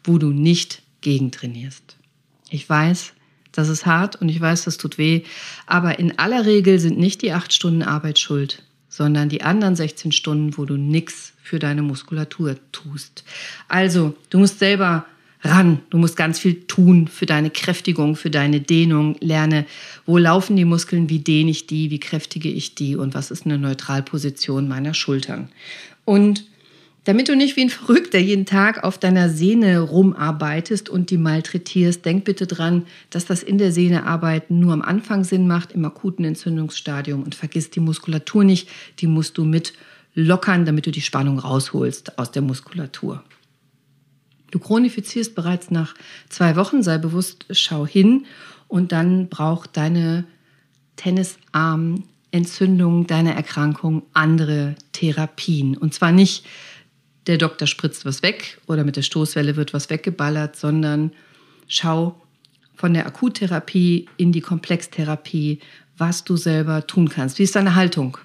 wo 0.02 0.18
du 0.18 0.32
nicht 0.32 0.82
gegentrainierst. 1.02 1.96
Ich 2.48 2.68
weiß, 2.68 3.12
das 3.52 3.68
ist 3.68 3.86
hart 3.86 4.16
und 4.16 4.28
ich 4.28 4.40
weiß, 4.40 4.64
das 4.64 4.78
tut 4.78 4.98
weh, 4.98 5.22
aber 5.66 6.00
in 6.00 6.18
aller 6.18 6.46
Regel 6.46 6.80
sind 6.80 6.98
nicht 6.98 7.22
die 7.22 7.32
acht 7.32 7.52
Stunden 7.52 7.82
Arbeit 7.82 8.18
schuld, 8.18 8.64
sondern 8.88 9.28
die 9.28 9.42
anderen 9.42 9.76
16 9.76 10.10
Stunden, 10.10 10.56
wo 10.56 10.64
du 10.64 10.76
nichts 10.76 11.32
für 11.42 11.58
deine 11.58 11.82
Muskulatur 11.82 12.56
tust. 12.72 13.24
Also, 13.68 14.16
du 14.30 14.38
musst 14.38 14.58
selber 14.58 15.06
ran. 15.42 15.80
Du 15.90 15.98
musst 15.98 16.16
ganz 16.16 16.38
viel 16.38 16.66
tun 16.66 17.08
für 17.08 17.26
deine 17.26 17.50
Kräftigung, 17.50 18.16
für 18.16 18.30
deine 18.30 18.60
Dehnung. 18.60 19.16
Lerne, 19.20 19.66
wo 20.06 20.18
laufen 20.18 20.56
die 20.56 20.64
Muskeln, 20.64 21.08
wie 21.08 21.20
dehne 21.20 21.50
ich 21.50 21.66
die, 21.66 21.90
wie 21.90 22.00
kräftige 22.00 22.50
ich 22.50 22.74
die 22.74 22.96
und 22.96 23.14
was 23.14 23.30
ist 23.30 23.46
eine 23.46 23.58
Neutralposition 23.58 24.68
meiner 24.68 24.94
Schultern. 24.94 25.48
Und 26.04 26.44
damit 27.04 27.28
du 27.30 27.36
nicht 27.36 27.56
wie 27.56 27.62
ein 27.62 27.70
Verrückter 27.70 28.18
jeden 28.18 28.44
Tag 28.44 28.84
auf 28.84 28.98
deiner 28.98 29.30
Sehne 29.30 29.80
rumarbeitest 29.80 30.90
und 30.90 31.08
die 31.10 31.16
malträtierst, 31.16 32.04
denk 32.04 32.24
bitte 32.24 32.46
dran, 32.46 32.84
dass 33.08 33.24
das 33.24 33.42
in 33.42 33.56
der 33.56 33.72
Sehne 33.72 34.04
arbeiten 34.04 34.60
nur 34.60 34.74
am 34.74 34.82
Anfang 34.82 35.24
Sinn 35.24 35.46
macht, 35.46 35.72
im 35.72 35.84
akuten 35.86 36.24
Entzündungsstadium 36.24 37.22
und 37.22 37.34
vergiss 37.34 37.70
die 37.70 37.80
Muskulatur 37.80 38.44
nicht, 38.44 38.68
die 38.98 39.06
musst 39.06 39.38
du 39.38 39.44
mit 39.44 39.72
lockern, 40.14 40.66
damit 40.66 40.86
du 40.86 40.90
die 40.90 41.00
Spannung 41.00 41.38
rausholst 41.38 42.18
aus 42.18 42.32
der 42.32 42.42
Muskulatur. 42.42 43.24
Du 44.50 44.58
chronifizierst 44.58 45.34
bereits 45.34 45.70
nach 45.70 45.94
zwei 46.28 46.56
Wochen, 46.56 46.82
sei 46.82 46.98
bewusst, 46.98 47.46
schau 47.50 47.86
hin 47.86 48.26
und 48.68 48.92
dann 48.92 49.28
braucht 49.28 49.76
deine 49.76 50.24
Tennisarmentzündung, 50.96 53.06
deine 53.06 53.34
Erkrankung 53.34 54.02
andere 54.12 54.74
Therapien. 54.92 55.76
Und 55.76 55.94
zwar 55.94 56.12
nicht, 56.12 56.44
der 57.26 57.38
Doktor 57.38 57.66
spritzt 57.66 58.04
was 58.04 58.22
weg 58.22 58.58
oder 58.66 58.84
mit 58.84 58.96
der 58.96 59.02
Stoßwelle 59.02 59.56
wird 59.56 59.72
was 59.72 59.90
weggeballert, 59.90 60.56
sondern 60.56 61.12
schau 61.68 62.20
von 62.74 62.94
der 62.94 63.06
Akuttherapie 63.06 64.08
in 64.16 64.32
die 64.32 64.40
Komplextherapie, 64.40 65.60
was 65.98 66.24
du 66.24 66.36
selber 66.36 66.86
tun 66.86 67.08
kannst. 67.08 67.38
Wie 67.38 67.42
ist 67.42 67.54
deine 67.54 67.74
Haltung? 67.74 68.16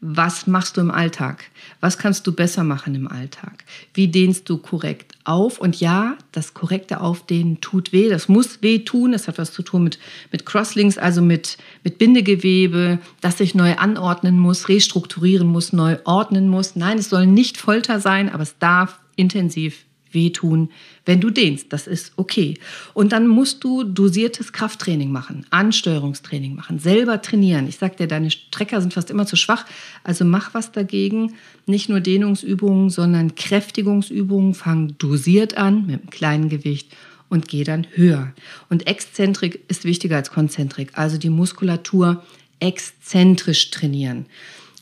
Was 0.00 0.46
machst 0.46 0.76
du 0.76 0.80
im 0.80 0.90
Alltag? 0.90 1.44
Was 1.80 1.98
kannst 1.98 2.26
du 2.26 2.32
besser 2.32 2.64
machen 2.64 2.94
im 2.94 3.08
Alltag? 3.08 3.64
Wie 3.94 4.08
dehnst 4.08 4.48
du 4.48 4.58
korrekt 4.58 5.11
auf? 5.24 5.58
Und 5.58 5.80
ja, 5.80 6.16
das 6.32 6.54
korrekte 6.54 7.00
Aufdehnen 7.00 7.60
tut 7.60 7.92
weh. 7.92 8.08
Das 8.08 8.28
muss 8.28 8.62
weh 8.62 8.80
tun. 8.80 9.12
Das 9.12 9.28
hat 9.28 9.38
was 9.38 9.52
zu 9.52 9.62
tun 9.62 9.84
mit, 9.84 9.98
mit 10.30 10.46
Crosslinks, 10.46 10.98
also 10.98 11.22
mit, 11.22 11.58
mit 11.84 11.98
Bindegewebe, 11.98 12.98
das 13.20 13.38
sich 13.38 13.54
neu 13.54 13.76
anordnen 13.76 14.38
muss, 14.38 14.68
restrukturieren 14.68 15.48
muss, 15.48 15.72
neu 15.72 15.98
ordnen 16.04 16.48
muss. 16.48 16.76
Nein, 16.76 16.98
es 16.98 17.10
soll 17.10 17.26
nicht 17.26 17.56
Folter 17.56 18.00
sein, 18.00 18.28
aber 18.28 18.42
es 18.42 18.58
darf 18.58 18.98
intensiv 19.16 19.84
wehtun, 20.14 20.70
wenn 21.04 21.20
du 21.20 21.30
dehnst. 21.30 21.72
Das 21.72 21.86
ist 21.86 22.12
okay. 22.16 22.54
Und 22.94 23.12
dann 23.12 23.26
musst 23.26 23.64
du 23.64 23.84
dosiertes 23.84 24.52
Krafttraining 24.52 25.10
machen, 25.10 25.46
Ansteuerungstraining 25.50 26.54
machen, 26.54 26.78
selber 26.78 27.22
trainieren. 27.22 27.68
Ich 27.68 27.76
sag 27.76 27.96
dir, 27.96 28.06
deine 28.06 28.30
Strecker 28.30 28.80
sind 28.80 28.94
fast 28.94 29.10
immer 29.10 29.26
zu 29.26 29.36
schwach, 29.36 29.66
also 30.04 30.24
mach 30.24 30.54
was 30.54 30.72
dagegen. 30.72 31.34
Nicht 31.66 31.88
nur 31.88 32.00
Dehnungsübungen, 32.00 32.90
sondern 32.90 33.34
Kräftigungsübungen. 33.34 34.54
Fang 34.54 34.96
dosiert 34.98 35.56
an 35.56 35.86
mit 35.86 36.00
einem 36.00 36.10
kleinen 36.10 36.48
Gewicht 36.48 36.94
und 37.28 37.48
geh 37.48 37.64
dann 37.64 37.86
höher. 37.94 38.32
Und 38.68 38.86
Exzentrik 38.86 39.64
ist 39.68 39.84
wichtiger 39.84 40.16
als 40.16 40.30
Konzentrik, 40.30 40.90
also 40.98 41.16
die 41.16 41.30
Muskulatur 41.30 42.22
exzentrisch 42.60 43.70
trainieren. 43.70 44.26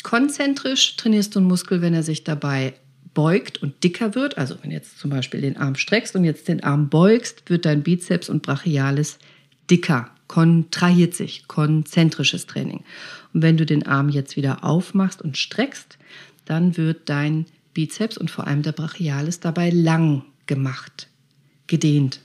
Konzentrisch 0.03 0.97
trainierst 0.97 1.35
du 1.35 1.39
einen 1.39 1.49
Muskel, 1.49 1.81
wenn 1.81 1.95
er 1.95 2.03
sich 2.03 2.25
dabei 2.25 2.75
beugt 3.15 3.59
und 3.59 3.83
dicker 3.83 4.15
wird, 4.15 4.39
also 4.39 4.57
wenn 4.63 4.71
jetzt 4.71 4.99
zum 4.99 5.11
Beispiel 5.11 5.41
den 5.41 5.57
Arm 5.57 5.75
streckst 5.75 6.15
und 6.15 6.25
jetzt 6.25 6.49
den 6.49 6.63
Arm 6.63 6.89
beugst, 6.89 7.49
wird 7.49 7.65
dein 7.65 7.83
Bizeps 7.83 8.29
und 8.29 8.43
Brachialis 8.43 9.19
dicker, 9.71 10.11
kontrahiert 10.29 11.15
sich, 11.15 11.49
konzentrisches 11.49 12.47
Training. 12.47 12.85
Und 13.33 13.43
wenn 13.43 13.57
du 13.57 13.67
den 13.67 13.87
Arm 13.87 14.09
jetzt 14.09 14.37
wieder 14.37 14.65
aufmachst 14.65 15.23
und 15.23 15.37
streckst, 15.37 15.99
dann 16.45 16.77
wird 16.77 17.09
dein 17.09 17.47
Bizeps 17.75 18.17
und 18.17 18.31
vor 18.31 18.47
allem 18.47 18.63
der 18.63 18.73
Brachialis 18.73 19.41
dabei 19.41 19.71
lang 19.71 20.23
gemacht, 20.47 21.09
gedehnt. 21.67 22.21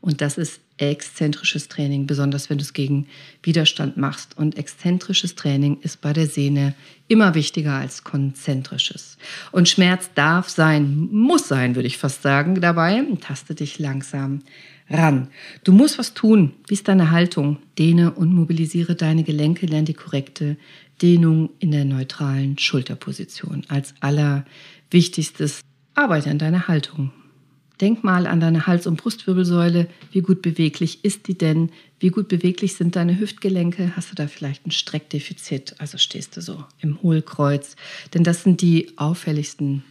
Und 0.00 0.20
das 0.20 0.38
ist 0.38 0.60
exzentrisches 0.80 1.68
Training, 1.68 2.06
besonders 2.06 2.48
wenn 2.48 2.58
du 2.58 2.62
es 2.62 2.72
gegen 2.72 3.06
Widerstand 3.42 3.96
machst. 3.96 4.36
Und 4.36 4.56
exzentrisches 4.56 5.34
Training 5.34 5.78
ist 5.82 6.00
bei 6.00 6.12
der 6.12 6.26
Sehne 6.26 6.74
immer 7.08 7.34
wichtiger 7.34 7.74
als 7.74 8.04
konzentrisches. 8.04 9.18
Und 9.52 9.68
Schmerz 9.68 10.10
darf 10.14 10.48
sein, 10.48 11.08
muss 11.10 11.48
sein, 11.48 11.74
würde 11.74 11.88
ich 11.88 11.98
fast 11.98 12.22
sagen, 12.22 12.60
dabei. 12.60 13.04
Taste 13.20 13.54
dich 13.54 13.78
langsam 13.78 14.40
ran. 14.88 15.28
Du 15.64 15.72
musst 15.72 15.98
was 15.98 16.14
tun. 16.14 16.52
Wie 16.66 16.74
ist 16.74 16.88
deine 16.88 17.10
Haltung? 17.10 17.58
Dehne 17.78 18.12
und 18.12 18.34
mobilisiere 18.34 18.94
deine 18.94 19.22
Gelenke, 19.22 19.66
lerne 19.66 19.84
die 19.84 19.94
korrekte 19.94 20.56
Dehnung 21.02 21.50
in 21.58 21.70
der 21.70 21.84
neutralen 21.84 22.58
Schulterposition. 22.58 23.64
Als 23.68 23.94
allerwichtigstes 24.00 25.60
arbeite 25.94 26.30
an 26.30 26.38
deiner 26.38 26.68
Haltung. 26.68 27.12
Denk 27.80 28.04
mal 28.04 28.26
an 28.26 28.40
deine 28.40 28.66
Hals- 28.66 28.86
und 28.86 28.96
Brustwirbelsäule. 28.96 29.88
Wie 30.12 30.20
gut 30.20 30.42
beweglich 30.42 31.04
ist 31.04 31.28
die 31.28 31.38
denn? 31.38 31.70
Wie 31.98 32.08
gut 32.10 32.28
beweglich 32.28 32.74
sind 32.74 32.94
deine 32.94 33.18
Hüftgelenke? 33.18 33.92
Hast 33.96 34.10
du 34.10 34.14
da 34.14 34.26
vielleicht 34.26 34.66
ein 34.66 34.70
Streckdefizit? 34.70 35.76
Also 35.78 35.96
stehst 35.96 36.36
du 36.36 36.42
so 36.42 36.64
im 36.80 37.02
Hohlkreuz? 37.02 37.76
Denn 38.12 38.22
das 38.22 38.42
sind 38.42 38.60
die 38.60 38.98
auffälligsten 38.98 39.82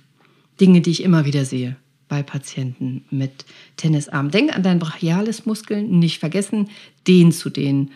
Dinge, 0.62 0.82
die 0.82 0.92
ich 0.92 1.04
immer 1.04 1.26
wieder 1.26 1.46
sehe 1.46 1.78
bei 2.08 2.22
Patienten 2.24 3.06
mit 3.10 3.46
Tennisarm. 3.78 4.32
Denk 4.32 4.56
an 4.56 4.64
deinen 4.64 4.80
Brachialismuskeln, 4.80 6.00
nicht 6.00 6.20
vergessen, 6.20 6.70
den 7.08 7.32
zu 7.32 7.50
dehnen 7.50 7.92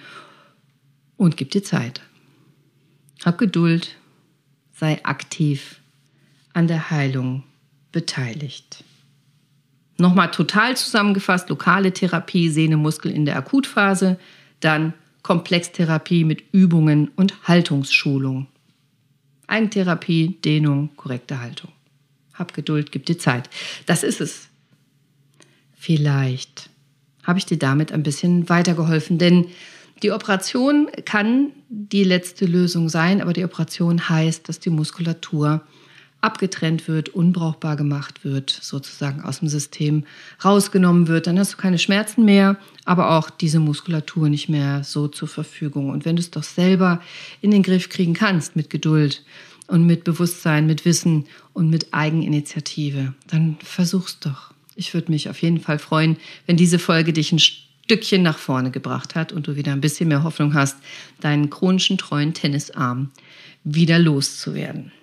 und 1.17 1.37
gib 1.37 1.51
dir 1.51 1.63
Zeit. 1.63 2.01
Hab 3.25 3.37
Geduld, 3.37 3.95
sei 4.73 5.03
aktiv 5.03 5.81
an 6.53 6.67
der 6.67 6.89
Heilung 6.89 7.43
beteiligt. 7.91 8.83
Nochmal 9.97 10.31
total 10.31 10.75
zusammengefasst, 10.75 11.49
lokale 11.49 11.93
Therapie, 11.93 12.49
Sehnemuskel 12.49 13.11
in 13.11 13.25
der 13.25 13.37
Akutphase, 13.37 14.17
dann 14.59 14.93
Komplextherapie 15.21 16.23
mit 16.25 16.43
Übungen 16.51 17.11
und 17.15 17.47
Haltungsschulung. 17.47 18.47
Eigentherapie, 19.47 20.37
Dehnung, 20.43 20.89
korrekte 20.95 21.39
Haltung. 21.39 21.71
Hab 22.33 22.53
Geduld, 22.53 22.91
gib 22.91 23.05
dir 23.05 23.17
Zeit. 23.17 23.49
Das 23.85 24.03
ist 24.03 24.19
es. 24.19 24.49
Vielleicht 25.75 26.69
habe 27.23 27.39
ich 27.39 27.45
dir 27.45 27.57
damit 27.57 27.91
ein 27.91 28.03
bisschen 28.03 28.49
weitergeholfen, 28.49 29.17
denn 29.17 29.47
die 30.01 30.11
Operation 30.11 30.89
kann 31.05 31.51
die 31.69 32.03
letzte 32.03 32.45
Lösung 32.45 32.89
sein, 32.89 33.21
aber 33.21 33.31
die 33.31 33.45
Operation 33.45 34.09
heißt, 34.09 34.49
dass 34.49 34.59
die 34.59 34.69
Muskulatur 34.69 35.61
abgetrennt 36.23 36.87
wird, 36.87 37.09
unbrauchbar 37.09 37.75
gemacht 37.75 38.23
wird, 38.23 38.49
sozusagen 38.49 39.21
aus 39.21 39.39
dem 39.39 39.49
System 39.49 40.05
rausgenommen 40.43 41.07
wird, 41.07 41.27
dann 41.27 41.37
hast 41.37 41.53
du 41.53 41.57
keine 41.57 41.77
Schmerzen 41.77 42.23
mehr, 42.23 42.57
aber 42.85 43.11
auch 43.17 43.29
diese 43.29 43.59
Muskulatur 43.59 44.29
nicht 44.29 44.47
mehr 44.47 44.83
so 44.83 45.07
zur 45.09 45.27
Verfügung. 45.27 45.89
Und 45.89 46.05
wenn 46.05 46.15
du 46.15 46.21
es 46.21 46.31
doch 46.31 46.43
selber 46.43 47.01
in 47.41 47.51
den 47.51 47.61
Griff 47.61 47.89
kriegen 47.89 48.13
kannst, 48.13 48.55
mit 48.55 48.69
Geduld 48.69 49.23
und 49.67 49.85
mit 49.85 50.05
Bewusstsein, 50.05 50.65
mit 50.65 50.85
Wissen 50.85 51.25
und 51.51 51.69
mit 51.69 51.93
Eigeninitiative, 51.93 53.13
dann 53.27 53.57
versuch's 53.61 54.19
doch. 54.19 54.53
Ich 54.75 54.93
würde 54.93 55.11
mich 55.11 55.29
auf 55.29 55.41
jeden 55.41 55.59
Fall 55.59 55.77
freuen, 55.77 56.17
wenn 56.47 56.55
diese 56.55 56.79
Folge 56.79 57.11
dich 57.11 57.33
ein 57.33 57.39
Stückchen 57.39 58.23
nach 58.23 58.37
vorne 58.37 58.71
gebracht 58.71 59.13
hat 59.13 59.33
und 59.33 59.47
du 59.47 59.57
wieder 59.57 59.73
ein 59.73 59.81
bisschen 59.81 60.07
mehr 60.07 60.23
Hoffnung 60.23 60.53
hast, 60.53 60.77
deinen 61.19 61.49
chronischen 61.49 61.97
treuen 61.97 62.33
Tennisarm 62.33 63.11
wieder 63.65 63.99
loszuwerden. 63.99 64.93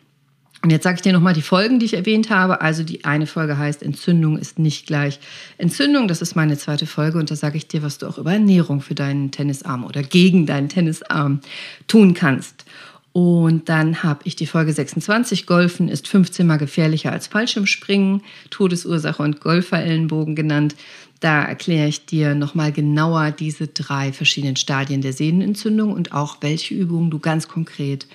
Und 0.62 0.70
jetzt 0.70 0.84
sage 0.84 0.96
ich 0.96 1.02
dir 1.02 1.14
nochmal 1.14 1.32
die 1.32 1.42
Folgen, 1.42 1.78
die 1.78 1.86
ich 1.86 1.94
erwähnt 1.94 2.28
habe. 2.28 2.60
Also 2.60 2.82
die 2.82 3.04
eine 3.06 3.26
Folge 3.26 3.56
heißt, 3.56 3.82
Entzündung 3.82 4.36
ist 4.36 4.58
nicht 4.58 4.86
gleich 4.86 5.18
Entzündung. 5.56 6.06
Das 6.06 6.20
ist 6.20 6.36
meine 6.36 6.58
zweite 6.58 6.86
Folge 6.86 7.18
und 7.18 7.30
da 7.30 7.36
sage 7.36 7.56
ich 7.56 7.66
dir, 7.66 7.82
was 7.82 7.96
du 7.96 8.06
auch 8.06 8.18
über 8.18 8.32
Ernährung 8.32 8.82
für 8.82 8.94
deinen 8.94 9.30
Tennisarm 9.30 9.84
oder 9.84 10.02
gegen 10.02 10.44
deinen 10.44 10.68
Tennisarm 10.68 11.40
tun 11.88 12.12
kannst. 12.12 12.66
Und 13.12 13.68
dann 13.68 14.04
habe 14.04 14.20
ich 14.24 14.36
die 14.36 14.46
Folge 14.46 14.72
26, 14.72 15.46
Golfen 15.46 15.88
ist 15.88 16.06
15 16.06 16.46
mal 16.46 16.58
gefährlicher 16.58 17.10
als 17.10 17.26
Fallschirmspringen, 17.26 18.22
Todesursache 18.50 19.22
und 19.22 19.40
Golferellenbogen 19.40 20.36
genannt. 20.36 20.76
Da 21.18 21.42
erkläre 21.42 21.88
ich 21.88 22.06
dir 22.06 22.34
nochmal 22.34 22.70
genauer 22.70 23.32
diese 23.32 23.66
drei 23.66 24.12
verschiedenen 24.12 24.56
Stadien 24.56 25.02
der 25.02 25.12
Sehnenentzündung 25.12 25.92
und 25.92 26.12
auch 26.12 26.36
welche 26.40 26.74
Übungen 26.74 27.10
du 27.10 27.18
ganz 27.18 27.48
konkret 27.48 28.06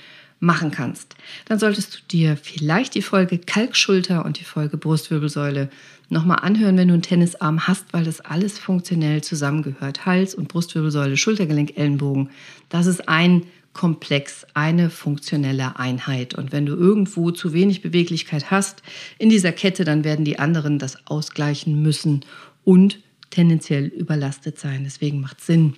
machen 0.46 0.72
kannst, 0.72 1.16
dann 1.46 1.60
solltest 1.60 1.96
du 1.96 2.00
dir 2.12 2.38
vielleicht 2.38 2.96
die 2.96 3.02
Folge 3.02 3.40
Kalkschulter 3.40 4.24
und 4.24 4.40
die 4.40 4.44
Folge 4.44 4.78
Brustwirbelsäule 4.78 5.70
nochmal 6.10 6.40
anhören, 6.42 6.78
wenn 6.78 6.88
du 6.88 6.94
einen 6.94 7.04
Tennisarm 7.04 7.68
hast, 7.68 7.86
weil 7.92 8.06
das 8.06 8.22
alles 8.22 8.60
funktionell 8.60 9.24
zusammengehört. 9.24 10.06
Hals 10.06 10.36
und 10.36 10.48
Brustwirbelsäule, 10.48 11.18
Schultergelenk, 11.18 11.78
Ellenbogen. 11.78 12.30
Das 12.70 12.86
ist 12.86 13.10
ein 13.10 13.44
Komplex, 13.74 14.46
eine 14.54 14.90
funktionelle 14.90 15.78
Einheit. 15.78 16.36
Und 16.36 16.52
wenn 16.52 16.66
du 16.66 16.76
irgendwo 16.76 17.32
zu 17.32 17.52
wenig 17.52 17.82
Beweglichkeit 17.82 18.52
hast 18.52 18.84
in 19.18 19.30
dieser 19.30 19.52
Kette, 19.52 19.84
dann 19.84 20.04
werden 20.04 20.24
die 20.24 20.40
anderen 20.40 20.80
das 20.80 21.08
ausgleichen 21.08 21.82
müssen 21.82 22.24
und 22.64 23.00
tendenziell 23.32 23.88
überlastet 23.88 24.60
sein. 24.60 24.84
Deswegen 24.86 25.20
macht 25.20 25.42
Sinn, 25.42 25.74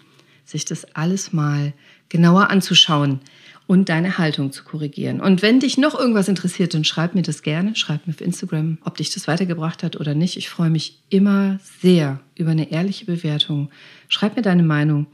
sich 0.46 0.66
das 0.66 0.86
alles 0.94 1.34
mal 1.34 1.74
genauer 2.10 2.50
anzuschauen 2.50 3.20
und 3.68 3.90
deine 3.90 4.18
Haltung 4.18 4.52
zu 4.54 4.64
korrigieren. 4.64 5.20
Und 5.20 5.42
wenn 5.42 5.60
dich 5.60 5.78
noch 5.78 5.94
irgendwas 5.94 6.30
interessiert, 6.30 6.74
dann 6.74 6.86
schreib 6.86 7.14
mir 7.14 7.22
das 7.22 7.42
gerne. 7.42 7.76
Schreib 7.76 8.08
mir 8.08 8.14
auf 8.14 8.22
Instagram, 8.22 8.78
ob 8.86 8.98
dich 8.98 9.14
das 9.14 9.28
weitergebracht 9.28 9.84
hat 9.84 9.98
oder 9.98 10.16
nicht. 10.16 10.38
Ich 10.38 10.50
freue 10.50 10.70
mich 10.70 11.00
immer 11.10 11.60
sehr 11.82 12.22
über 12.36 12.52
eine 12.52 12.72
ehrliche 12.72 13.06
Bewertung. 13.06 13.70
Schreib 14.08 14.38
mir 14.38 14.42
deine 14.42 14.64
Meinung. 14.64 15.08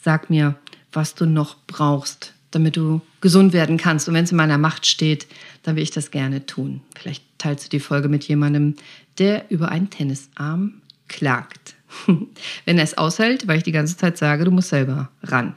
Sag 0.00 0.30
mir, 0.30 0.54
was 0.92 1.16
du 1.16 1.26
noch 1.26 1.56
brauchst, 1.66 2.32
damit 2.52 2.76
du 2.76 3.00
gesund 3.20 3.52
werden 3.52 3.76
kannst. 3.76 4.08
Und 4.08 4.14
wenn 4.14 4.24
es 4.24 4.30
in 4.30 4.36
meiner 4.36 4.58
Macht 4.58 4.86
steht, 4.86 5.26
dann 5.64 5.74
will 5.74 5.82
ich 5.82 5.90
das 5.90 6.12
gerne 6.12 6.46
tun. 6.46 6.82
Vielleicht 6.96 7.24
teilst 7.38 7.66
du 7.66 7.70
die 7.70 7.80
Folge 7.80 8.08
mit 8.08 8.22
jemandem, 8.24 8.76
der 9.18 9.50
über 9.50 9.70
einen 9.70 9.90
Tennisarm 9.90 10.80
klagt. 11.08 11.74
wenn 12.64 12.78
er 12.78 12.84
es 12.84 12.98
aushält, 12.98 13.48
weil 13.48 13.58
ich 13.58 13.64
die 13.64 13.72
ganze 13.72 13.96
Zeit 13.96 14.16
sage, 14.16 14.44
du 14.44 14.50
musst 14.50 14.68
selber 14.68 15.10
ran. 15.22 15.56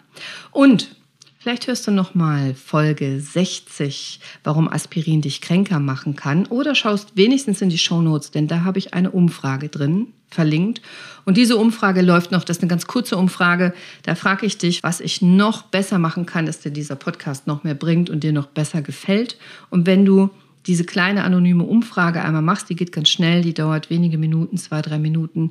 Und 0.51 0.95
Vielleicht 1.41 1.67
hörst 1.67 1.87
du 1.87 1.91
noch 1.91 2.15
mal 2.15 2.53
Folge 2.53 3.21
60, 3.21 4.19
warum 4.43 4.67
Aspirin 4.67 5.21
dich 5.21 5.39
kränker 5.39 5.79
machen 5.79 6.17
kann 6.17 6.45
oder 6.47 6.75
schaust 6.75 7.15
wenigstens 7.15 7.61
in 7.61 7.69
die 7.69 7.77
Shownotes, 7.77 8.31
denn 8.31 8.49
da 8.49 8.65
habe 8.65 8.77
ich 8.77 8.93
eine 8.93 9.09
Umfrage 9.09 9.69
drin 9.69 10.07
verlinkt. 10.29 10.81
Und 11.23 11.37
diese 11.37 11.55
Umfrage 11.55 12.01
läuft 12.01 12.33
noch, 12.33 12.43
das 12.43 12.57
ist 12.57 12.63
eine 12.63 12.69
ganz 12.69 12.87
kurze 12.87 13.15
Umfrage, 13.15 13.73
da 14.03 14.15
frage 14.15 14.45
ich 14.45 14.57
dich, 14.57 14.83
was 14.83 14.99
ich 14.99 15.21
noch 15.21 15.61
besser 15.61 15.97
machen 15.97 16.25
kann, 16.25 16.45
dass 16.45 16.59
dir 16.59 16.71
dieser 16.71 16.97
Podcast 16.97 17.47
noch 17.47 17.63
mehr 17.63 17.73
bringt 17.73 18.09
und 18.09 18.25
dir 18.25 18.33
noch 18.33 18.47
besser 18.47 18.81
gefällt. 18.81 19.37
Und 19.69 19.85
wenn 19.85 20.03
du 20.03 20.31
diese 20.65 20.83
kleine 20.83 21.23
anonyme 21.23 21.63
Umfrage 21.63 22.21
einmal 22.21 22.41
machst, 22.41 22.69
die 22.69 22.75
geht 22.75 22.91
ganz 22.91 23.07
schnell, 23.07 23.43
die 23.43 23.53
dauert 23.53 23.89
wenige 23.89 24.17
Minuten, 24.17 24.57
zwei, 24.57 24.81
drei 24.81 24.99
Minuten, 24.99 25.49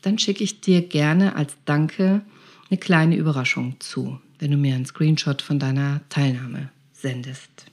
dann 0.00 0.18
schicke 0.18 0.42
ich 0.42 0.62
dir 0.62 0.80
gerne 0.80 1.36
als 1.36 1.56
Danke 1.66 2.22
eine 2.70 2.78
kleine 2.78 3.16
Überraschung 3.16 3.76
zu 3.80 4.18
wenn 4.38 4.50
du 4.50 4.56
mir 4.56 4.74
einen 4.74 4.86
Screenshot 4.86 5.42
von 5.42 5.58
deiner 5.58 6.00
Teilnahme 6.08 6.70
sendest. 6.92 7.66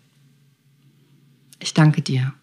Ich 1.59 1.73
danke 1.73 2.01
dir. 2.01 2.33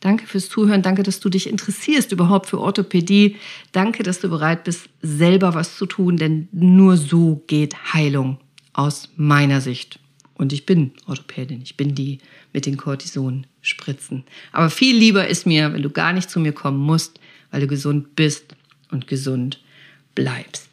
Danke 0.00 0.26
fürs 0.26 0.48
Zuhören. 0.48 0.82
Danke, 0.82 1.02
dass 1.02 1.20
du 1.20 1.28
dich 1.28 1.48
interessierst 1.48 2.12
überhaupt 2.12 2.46
für 2.46 2.58
Orthopädie. 2.58 3.36
Danke, 3.72 4.02
dass 4.02 4.20
du 4.20 4.30
bereit 4.30 4.64
bist, 4.64 4.88
selber 5.02 5.54
was 5.54 5.76
zu 5.76 5.86
tun, 5.86 6.16
denn 6.16 6.48
nur 6.52 6.96
so 6.96 7.42
geht 7.46 7.92
Heilung 7.92 8.38
aus 8.72 9.10
meiner 9.16 9.60
Sicht. 9.60 9.98
Und 10.34 10.54
ich 10.54 10.64
bin 10.64 10.92
Orthopädin. 11.06 11.60
Ich 11.62 11.76
bin 11.76 11.94
die 11.94 12.18
mit 12.54 12.64
den 12.64 12.78
Cortisonspritzen. 12.78 14.24
Aber 14.52 14.70
viel 14.70 14.96
lieber 14.96 15.28
ist 15.28 15.46
mir, 15.46 15.74
wenn 15.74 15.82
du 15.82 15.90
gar 15.90 16.14
nicht 16.14 16.30
zu 16.30 16.40
mir 16.40 16.52
kommen 16.52 16.78
musst, 16.78 17.20
weil 17.50 17.60
du 17.60 17.66
gesund 17.66 18.16
bist 18.16 18.56
und 18.90 19.06
gesund 19.06 19.60
bleibst. 20.14 20.68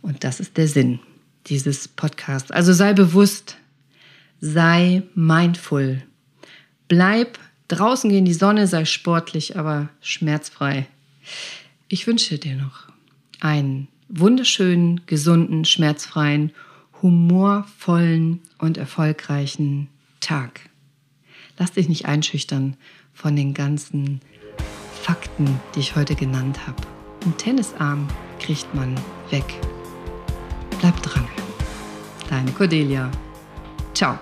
Und 0.00 0.24
das 0.24 0.40
ist 0.40 0.56
der 0.56 0.68
Sinn 0.68 1.00
dieses 1.46 1.88
Podcasts. 1.88 2.50
Also 2.50 2.72
sei 2.72 2.92
bewusst, 2.92 3.56
sei 4.40 5.02
mindful. 5.14 6.02
Bleib 6.88 7.38
draußen 7.68 8.10
gehen 8.10 8.24
die 8.24 8.34
Sonne, 8.34 8.66
sei 8.66 8.84
sportlich, 8.84 9.56
aber 9.56 9.88
schmerzfrei. 10.00 10.86
Ich 11.88 12.06
wünsche 12.06 12.38
dir 12.38 12.56
noch 12.56 12.88
einen 13.40 13.88
wunderschönen, 14.08 15.02
gesunden, 15.06 15.64
schmerzfreien, 15.64 16.52
humorvollen 17.00 18.40
und 18.58 18.76
erfolgreichen 18.76 19.88
Tag. 20.20 20.68
Lass 21.58 21.72
dich 21.72 21.88
nicht 21.88 22.06
einschüchtern 22.06 22.76
von 23.12 23.36
den 23.36 23.54
ganzen 23.54 24.20
Fakten, 25.02 25.60
die 25.74 25.80
ich 25.80 25.96
heute 25.96 26.14
genannt 26.14 26.66
habe. 26.66 26.82
Ein 27.24 27.36
Tennisarm 27.36 28.08
kriegt 28.38 28.72
man 28.74 28.94
weg. 29.30 29.44
Bleib 30.82 31.00
dran. 31.00 31.28
Deine 32.28 32.50
Cordelia. 32.50 33.08
Ciao. 33.94 34.18